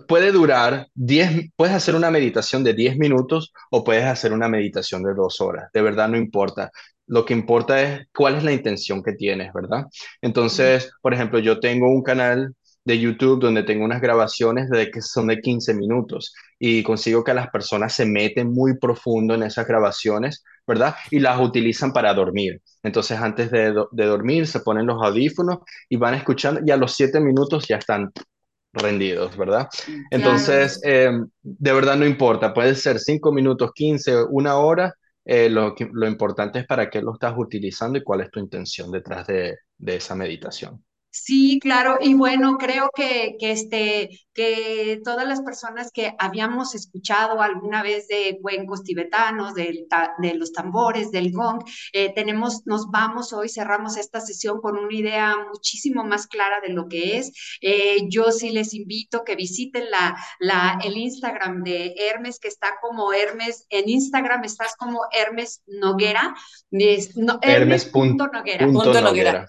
puede 0.09 0.33
durar 0.33 0.89
10, 0.95 1.51
puedes 1.57 1.75
hacer 1.75 1.95
una 1.95 2.11
meditación 2.11 2.65
de 2.65 2.75
10 2.75 2.97
minutos 2.97 3.53
o 3.71 3.85
puedes 3.85 4.05
hacer 4.05 4.33
una 4.33 4.49
meditación 4.49 5.03
de 5.03 5.15
dos 5.15 5.41
horas. 5.41 5.71
De 5.73 5.83
verdad 5.83 6.09
no 6.09 6.17
importa. 6.17 6.71
Lo 7.07 7.25
que 7.25 7.35
importa 7.35 7.83
es 7.83 8.07
cuál 8.15 8.37
es 8.37 8.45
la 8.45 8.53
intención 8.53 9.03
que 9.03 9.13
tienes, 9.15 9.53
¿verdad? 9.53 9.87
Entonces, 10.23 10.93
por 11.03 11.13
ejemplo, 11.13 11.41
yo 11.41 11.59
tengo 11.59 11.89
un 11.89 12.03
canal 12.03 12.55
de 12.85 12.99
YouTube 12.99 13.41
donde 13.41 13.63
tengo 13.63 13.85
unas 13.85 14.01
grabaciones 14.01 14.69
de 14.71 14.91
que 14.91 15.03
son 15.03 15.27
de 15.27 15.41
15 15.41 15.75
minutos 15.75 16.35
y 16.59 16.83
consigo 16.83 17.25
que 17.25 17.35
las 17.35 17.49
personas 17.51 17.95
se 17.95 18.07
meten 18.07 18.53
muy 18.53 18.79
profundo 18.79 19.35
en 19.35 19.43
esas 19.43 19.67
grabaciones, 19.67 20.43
¿verdad? 20.67 20.95
Y 21.11 21.19
las 21.21 21.41
utilizan 21.41 21.93
para 21.93 22.15
dormir. 22.15 22.61
Entonces, 22.83 23.19
antes 23.19 23.51
de, 23.51 23.73
dormir, 23.93 24.47
se 24.47 24.61
ponen 24.61 24.87
los 24.87 25.03
audífonos 25.03 25.59
y 25.89 25.97
van 25.97 26.15
escuchando 26.15 26.61
y 26.65 26.71
a 26.71 26.77
los 26.77 26.95
7 26.95 27.21
minutos 27.21 27.67
ya 27.69 27.77
están 27.77 28.11
rendidos, 28.73 29.37
¿verdad? 29.37 29.69
Entonces, 30.11 30.81
em, 30.85 31.29
de 31.43 31.73
verdad 31.73 31.97
no 31.97 32.07
importa, 32.07 32.55
puede 32.55 32.75
ser 32.75 32.99
5 32.99 33.33
minutos, 33.33 33.73
15, 33.75 34.25
una 34.31 34.57
hora, 34.57 34.95
eh, 35.25 35.51
lo, 35.51 35.75
lo 35.93 36.07
importante 36.07 36.61
es 36.61 36.67
para 36.67 36.89
qué 36.89 37.03
lo 37.03 37.15
estás 37.15 37.35
utilizando 37.37 37.99
y 37.99 38.03
cuál 38.03 38.23
es 38.23 38.31
tu 38.31 38.41
intención 38.41 38.91
detrás 38.91 39.27
de 39.27 39.57
esa 39.97 40.15
meditación. 40.15 40.83
Sí, 41.13 41.59
claro, 41.61 41.99
y 42.01 42.15
bueno, 42.15 42.57
creo 42.59 42.91
que, 42.95 43.35
que, 43.39 43.51
este, 43.53 44.11
que 44.41 45.03
todas 45.05 45.29
las 45.29 45.43
personas 45.43 45.91
que 45.93 46.15
habíamos 46.19 46.75
escuchado 46.75 47.43
alguna 47.43 47.83
vez 47.83 48.09
de 48.09 48.39
cuencos 48.41 48.83
tibetanos, 48.83 49.53
de 49.55 50.35
los 50.35 50.53
tambores, 50.55 51.11
del 51.11 51.31
gong, 51.31 51.63
eh, 51.93 52.15
tenemos, 52.15 52.63
nos 52.65 52.91
vamos 52.91 53.35
hoy, 53.35 53.51
cerramos 53.51 53.99
esta 53.99 54.19
sesión 54.19 54.63
con 54.63 54.79
una 54.79 54.95
idea 54.95 55.37
muchísimo 55.53 56.05
más 56.05 56.27
clara 56.27 56.61
de 56.67 56.73
lo 56.73 56.89
que 56.89 57.19
es. 57.19 57.33
Eh, 57.61 58.09
yo 58.09 58.33
sí 58.33 58.49
les 58.49 58.73
invito 58.73 59.25
que 59.25 59.37
visiten 59.37 59.91
la, 59.91 60.17
la, 60.39 60.79
el 60.83 60.97
Instagram 60.97 61.63
de 61.63 61.95
Hermes, 61.99 62.41
que 62.41 62.49
está 62.49 62.77
como 62.81 63.13
Hermes, 63.13 63.67
en 63.69 63.91
Instagram 63.91 64.43
estás 64.45 64.75
como 64.79 65.01
Hermes 65.13 65.63
Noguera, 65.67 66.35
Hermes, 66.71 67.15
Noguera. 67.15 67.53
Hermes.noguera 67.53 69.49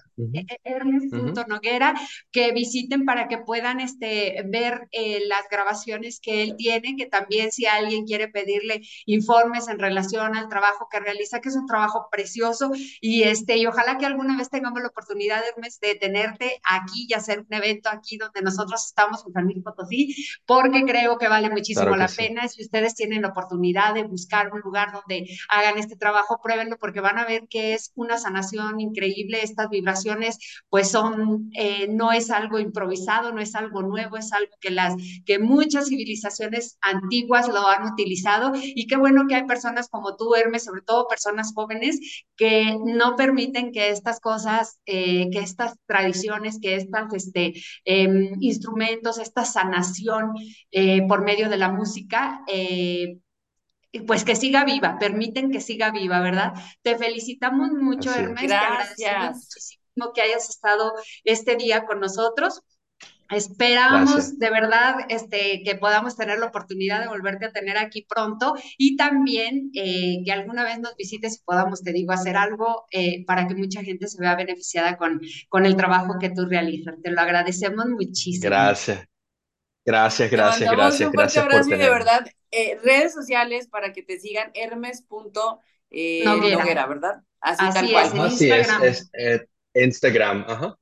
Noguera, 1.48 1.94
que 2.30 2.52
visiten 2.52 3.06
para 3.06 3.28
que 3.28 3.38
puedan 3.38 3.80
este, 3.80 4.44
ver 4.46 4.81
eh, 4.90 5.22
las 5.26 5.48
grabaciones 5.50 6.20
que 6.20 6.42
él 6.42 6.56
tiene, 6.56 6.96
que 6.96 7.06
también 7.06 7.52
si 7.52 7.66
alguien 7.66 8.04
quiere 8.04 8.28
pedirle 8.28 8.82
informes 9.06 9.68
en 9.68 9.78
relación 9.78 10.36
al 10.36 10.48
trabajo 10.48 10.88
que 10.90 11.00
realiza, 11.00 11.40
que 11.40 11.48
es 11.48 11.56
un 11.56 11.66
trabajo 11.66 12.08
precioso, 12.10 12.70
y, 13.00 13.22
este, 13.22 13.56
y 13.56 13.66
ojalá 13.66 13.98
que 13.98 14.06
alguna 14.06 14.36
vez 14.36 14.50
tengamos 14.50 14.80
la 14.82 14.88
oportunidad, 14.88 15.42
Hermes, 15.46 15.80
de 15.80 15.94
tenerte 15.94 16.60
aquí 16.68 17.06
y 17.08 17.14
hacer 17.14 17.40
un 17.40 17.54
evento 17.54 17.88
aquí 17.88 18.16
donde 18.16 18.42
nosotros 18.42 18.84
estamos 18.86 19.24
en 19.26 19.32
San 19.32 19.44
Luis 19.44 19.62
Potosí, 19.62 20.14
porque 20.46 20.84
creo 20.84 21.18
que 21.18 21.28
vale 21.28 21.50
muchísimo 21.50 21.96
la 21.96 22.08
pena. 22.08 22.48
Si 22.48 22.62
ustedes 22.62 22.94
tienen 22.94 23.22
la 23.22 23.28
oportunidad 23.28 23.94
de 23.94 24.04
buscar 24.04 24.52
un 24.52 24.60
lugar 24.60 24.92
donde 24.92 25.28
hagan 25.48 25.78
este 25.78 25.96
trabajo, 25.96 26.40
pruébenlo 26.42 26.78
porque 26.78 27.00
van 27.00 27.18
a 27.18 27.24
ver 27.24 27.48
que 27.48 27.74
es 27.74 27.92
una 27.94 28.18
sanación 28.18 28.80
increíble. 28.80 29.40
Estas 29.42 29.68
vibraciones 29.68 30.38
pues 30.68 30.90
son 30.90 31.50
eh, 31.54 31.88
no 31.88 32.12
es 32.12 32.30
algo 32.30 32.58
improvisado, 32.58 33.32
no 33.32 33.40
es 33.40 33.54
algo 33.54 33.82
nuevo, 33.82 34.16
es 34.16 34.32
algo 34.32 34.52
que, 34.62 34.70
las, 34.70 34.94
que 35.26 35.38
muchas 35.38 35.88
civilizaciones 35.88 36.78
antiguas 36.80 37.48
lo 37.48 37.66
han 37.66 37.92
utilizado 37.92 38.52
y 38.54 38.86
qué 38.86 38.96
bueno 38.96 39.26
que 39.28 39.34
hay 39.34 39.44
personas 39.44 39.88
como 39.88 40.16
tú, 40.16 40.34
Hermes, 40.34 40.64
sobre 40.64 40.82
todo 40.82 41.08
personas 41.08 41.52
jóvenes, 41.54 42.24
que 42.36 42.78
no 42.84 43.16
permiten 43.16 43.72
que 43.72 43.90
estas 43.90 44.20
cosas, 44.20 44.78
eh, 44.86 45.28
que 45.30 45.40
estas 45.40 45.74
tradiciones, 45.86 46.58
que 46.60 46.76
estos 46.76 46.92
este, 47.12 47.54
em, 47.84 48.36
instrumentos, 48.40 49.18
esta 49.18 49.44
sanación 49.44 50.32
eh, 50.70 51.06
por 51.06 51.24
medio 51.24 51.48
de 51.50 51.58
la 51.58 51.70
música, 51.70 52.40
pues 54.06 54.24
que 54.24 54.36
siga 54.36 54.64
viva, 54.64 54.98
permiten 54.98 55.50
que 55.50 55.60
siga 55.60 55.90
viva, 55.90 56.20
¿verdad? 56.20 56.54
Te 56.82 56.96
felicitamos 56.96 57.72
mucho, 57.72 58.10
Hermes. 58.14 58.44
Gracias 58.44 59.78
que 60.14 60.22
hayas 60.22 60.48
estado 60.48 60.94
este 61.24 61.56
día 61.56 61.84
con 61.84 62.00
nosotros. 62.00 62.62
Esperamos 63.32 64.38
de 64.38 64.50
verdad 64.50 64.96
este, 65.08 65.62
que 65.64 65.74
podamos 65.76 66.16
tener 66.16 66.38
la 66.38 66.46
oportunidad 66.46 67.00
de 67.00 67.08
volverte 67.08 67.46
a 67.46 67.52
tener 67.52 67.78
aquí 67.78 68.06
pronto 68.08 68.54
y 68.76 68.96
también 68.96 69.70
eh, 69.74 70.18
que 70.24 70.32
alguna 70.32 70.64
vez 70.64 70.78
nos 70.78 70.94
visites 70.96 71.38
y 71.38 71.44
podamos, 71.44 71.82
te 71.82 71.92
digo, 71.92 72.12
hacer 72.12 72.36
algo 72.36 72.86
eh, 72.90 73.24
para 73.26 73.48
que 73.48 73.54
mucha 73.54 73.82
gente 73.82 74.08
se 74.08 74.20
vea 74.20 74.36
beneficiada 74.36 74.96
con, 74.96 75.20
con 75.48 75.66
el 75.66 75.76
trabajo 75.76 76.14
que 76.20 76.30
tú 76.30 76.46
realizas. 76.46 76.94
Te 77.02 77.10
lo 77.10 77.20
agradecemos 77.20 77.86
muchísimo. 77.86 78.50
Gracias. 78.50 79.04
Gracias, 79.84 80.30
gracias, 80.30 80.70
gracias. 80.70 81.08
Un 81.08 81.14
fuerte 81.14 81.40
abrazo 81.40 81.70
y 81.70 81.78
de 81.78 81.90
verdad, 81.90 82.24
eh, 82.50 82.78
redes 82.84 83.14
sociales 83.14 83.66
para 83.66 83.92
que 83.92 84.02
te 84.02 84.20
sigan, 84.20 84.50
hermes.noguera, 84.54 86.86
¿verdad? 86.86 87.22
Así, 87.40 87.64
tal 87.72 87.90
cual. 87.90 88.28
Es, 88.28 88.40
es, 88.40 89.10
es 89.12 89.42
Instagram, 89.74 90.44
ajá. 90.46 90.78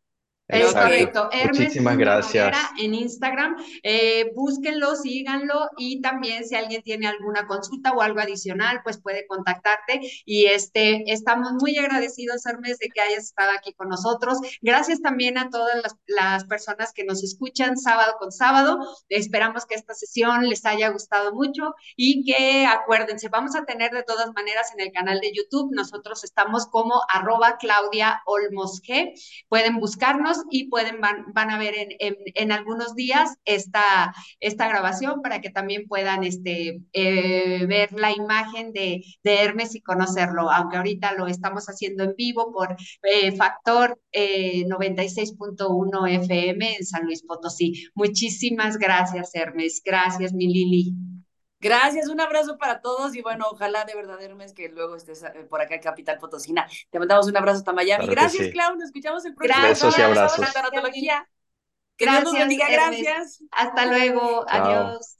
Es 0.50 0.74
correcto. 0.74 1.30
Muchísimas 1.48 1.96
gracias. 1.96 2.56
En 2.78 2.94
Instagram, 2.94 3.56
eh, 3.82 4.32
búsquenlo, 4.34 4.96
síganlo 4.96 5.70
y 5.76 6.00
también 6.00 6.44
si 6.44 6.54
alguien 6.56 6.82
tiene 6.82 7.06
alguna 7.08 7.46
consulta 7.46 7.92
o 7.92 8.02
algo 8.02 8.20
adicional, 8.20 8.80
pues 8.82 9.00
puede 9.00 9.26
contactarte. 9.26 10.00
Y 10.24 10.46
este, 10.46 11.10
estamos 11.12 11.52
muy 11.60 11.76
agradecidos, 11.78 12.44
Hermes, 12.46 12.78
de 12.78 12.88
que 12.88 13.00
hayas 13.00 13.24
estado 13.24 13.50
aquí 13.56 13.72
con 13.74 13.88
nosotros. 13.88 14.38
Gracias 14.60 15.00
también 15.00 15.38
a 15.38 15.50
todas 15.50 15.76
las, 15.82 15.96
las 16.06 16.44
personas 16.44 16.92
que 16.92 17.04
nos 17.04 17.22
escuchan 17.22 17.76
sábado 17.76 18.14
con 18.18 18.32
sábado. 18.32 18.78
Esperamos 19.08 19.66
que 19.66 19.74
esta 19.74 19.94
sesión 19.94 20.48
les 20.48 20.64
haya 20.66 20.88
gustado 20.88 21.32
mucho 21.34 21.74
y 21.96 22.24
que 22.24 22.66
acuérdense, 22.66 23.28
vamos 23.28 23.54
a 23.56 23.64
tener 23.64 23.90
de 23.92 24.02
todas 24.02 24.32
maneras 24.34 24.72
en 24.74 24.80
el 24.80 24.92
canal 24.92 25.20
de 25.20 25.32
YouTube, 25.32 25.74
nosotros 25.74 26.24
estamos 26.24 26.66
como 26.66 27.02
arroba 27.12 27.56
Claudia 27.58 28.22
Olmos 28.26 28.82
G. 28.82 29.12
Pueden 29.48 29.78
buscarnos 29.78 30.39
y 30.50 30.68
pueden, 30.68 31.00
van, 31.00 31.26
van 31.32 31.50
a 31.50 31.58
ver 31.58 31.74
en, 31.76 32.16
en, 32.34 32.52
algunos 32.52 32.94
días 32.94 33.36
esta, 33.44 34.14
esta 34.40 34.68
grabación 34.68 35.22
para 35.22 35.40
que 35.40 35.50
también 35.50 35.86
puedan 35.88 36.24
este, 36.24 36.82
eh, 36.92 37.66
ver 37.66 37.92
la 37.92 38.12
imagen 38.12 38.72
de, 38.72 39.02
de, 39.22 39.40
Hermes 39.40 39.74
y 39.74 39.80
conocerlo, 39.80 40.50
aunque 40.50 40.76
ahorita 40.76 41.12
lo 41.14 41.26
estamos 41.26 41.66
haciendo 41.66 42.04
en 42.04 42.14
vivo 42.16 42.52
por 42.52 42.76
eh, 43.02 43.32
Factor 43.32 44.00
96.1 44.12 46.08
eh, 46.08 46.14
FM 46.16 46.76
en 46.76 46.84
San 46.84 47.04
Luis 47.04 47.22
Potosí. 47.22 47.86
Muchísimas 47.94 48.76
gracias, 48.76 49.34
Hermes. 49.34 49.80
Gracias, 49.84 50.32
mi 50.32 50.46
Lili. 50.46 50.94
Gracias, 51.60 52.08
un 52.08 52.20
abrazo 52.20 52.56
para 52.56 52.80
todos 52.80 53.14
y 53.14 53.22
bueno, 53.22 53.46
ojalá 53.50 53.84
de 53.84 53.94
verdad, 53.94 54.20
Hermes, 54.22 54.54
que 54.54 54.68
luego 54.70 54.96
estés 54.96 55.22
eh, 55.22 55.46
por 55.48 55.60
acá 55.60 55.74
en 55.74 55.82
Capital 55.82 56.18
Potosina. 56.18 56.66
Te 56.90 56.98
mandamos 56.98 57.26
un 57.28 57.36
abrazo 57.36 57.58
hasta 57.58 57.72
Miami. 57.72 58.08
Gracias, 58.08 58.48
Clau, 58.48 58.74
nos 58.74 58.84
escuchamos 58.84 59.24
el 59.26 59.34
próximo. 59.34 59.62
Gracias 59.62 59.98
y 59.98 60.02
abrazos. 60.02 60.46
Que 61.96 62.06
Dios 62.06 62.24
nos 62.24 62.32
bendiga, 62.32 62.68
gracias. 62.70 63.42
Hasta 63.50 63.86
luego, 63.86 64.44
adiós. 64.48 65.19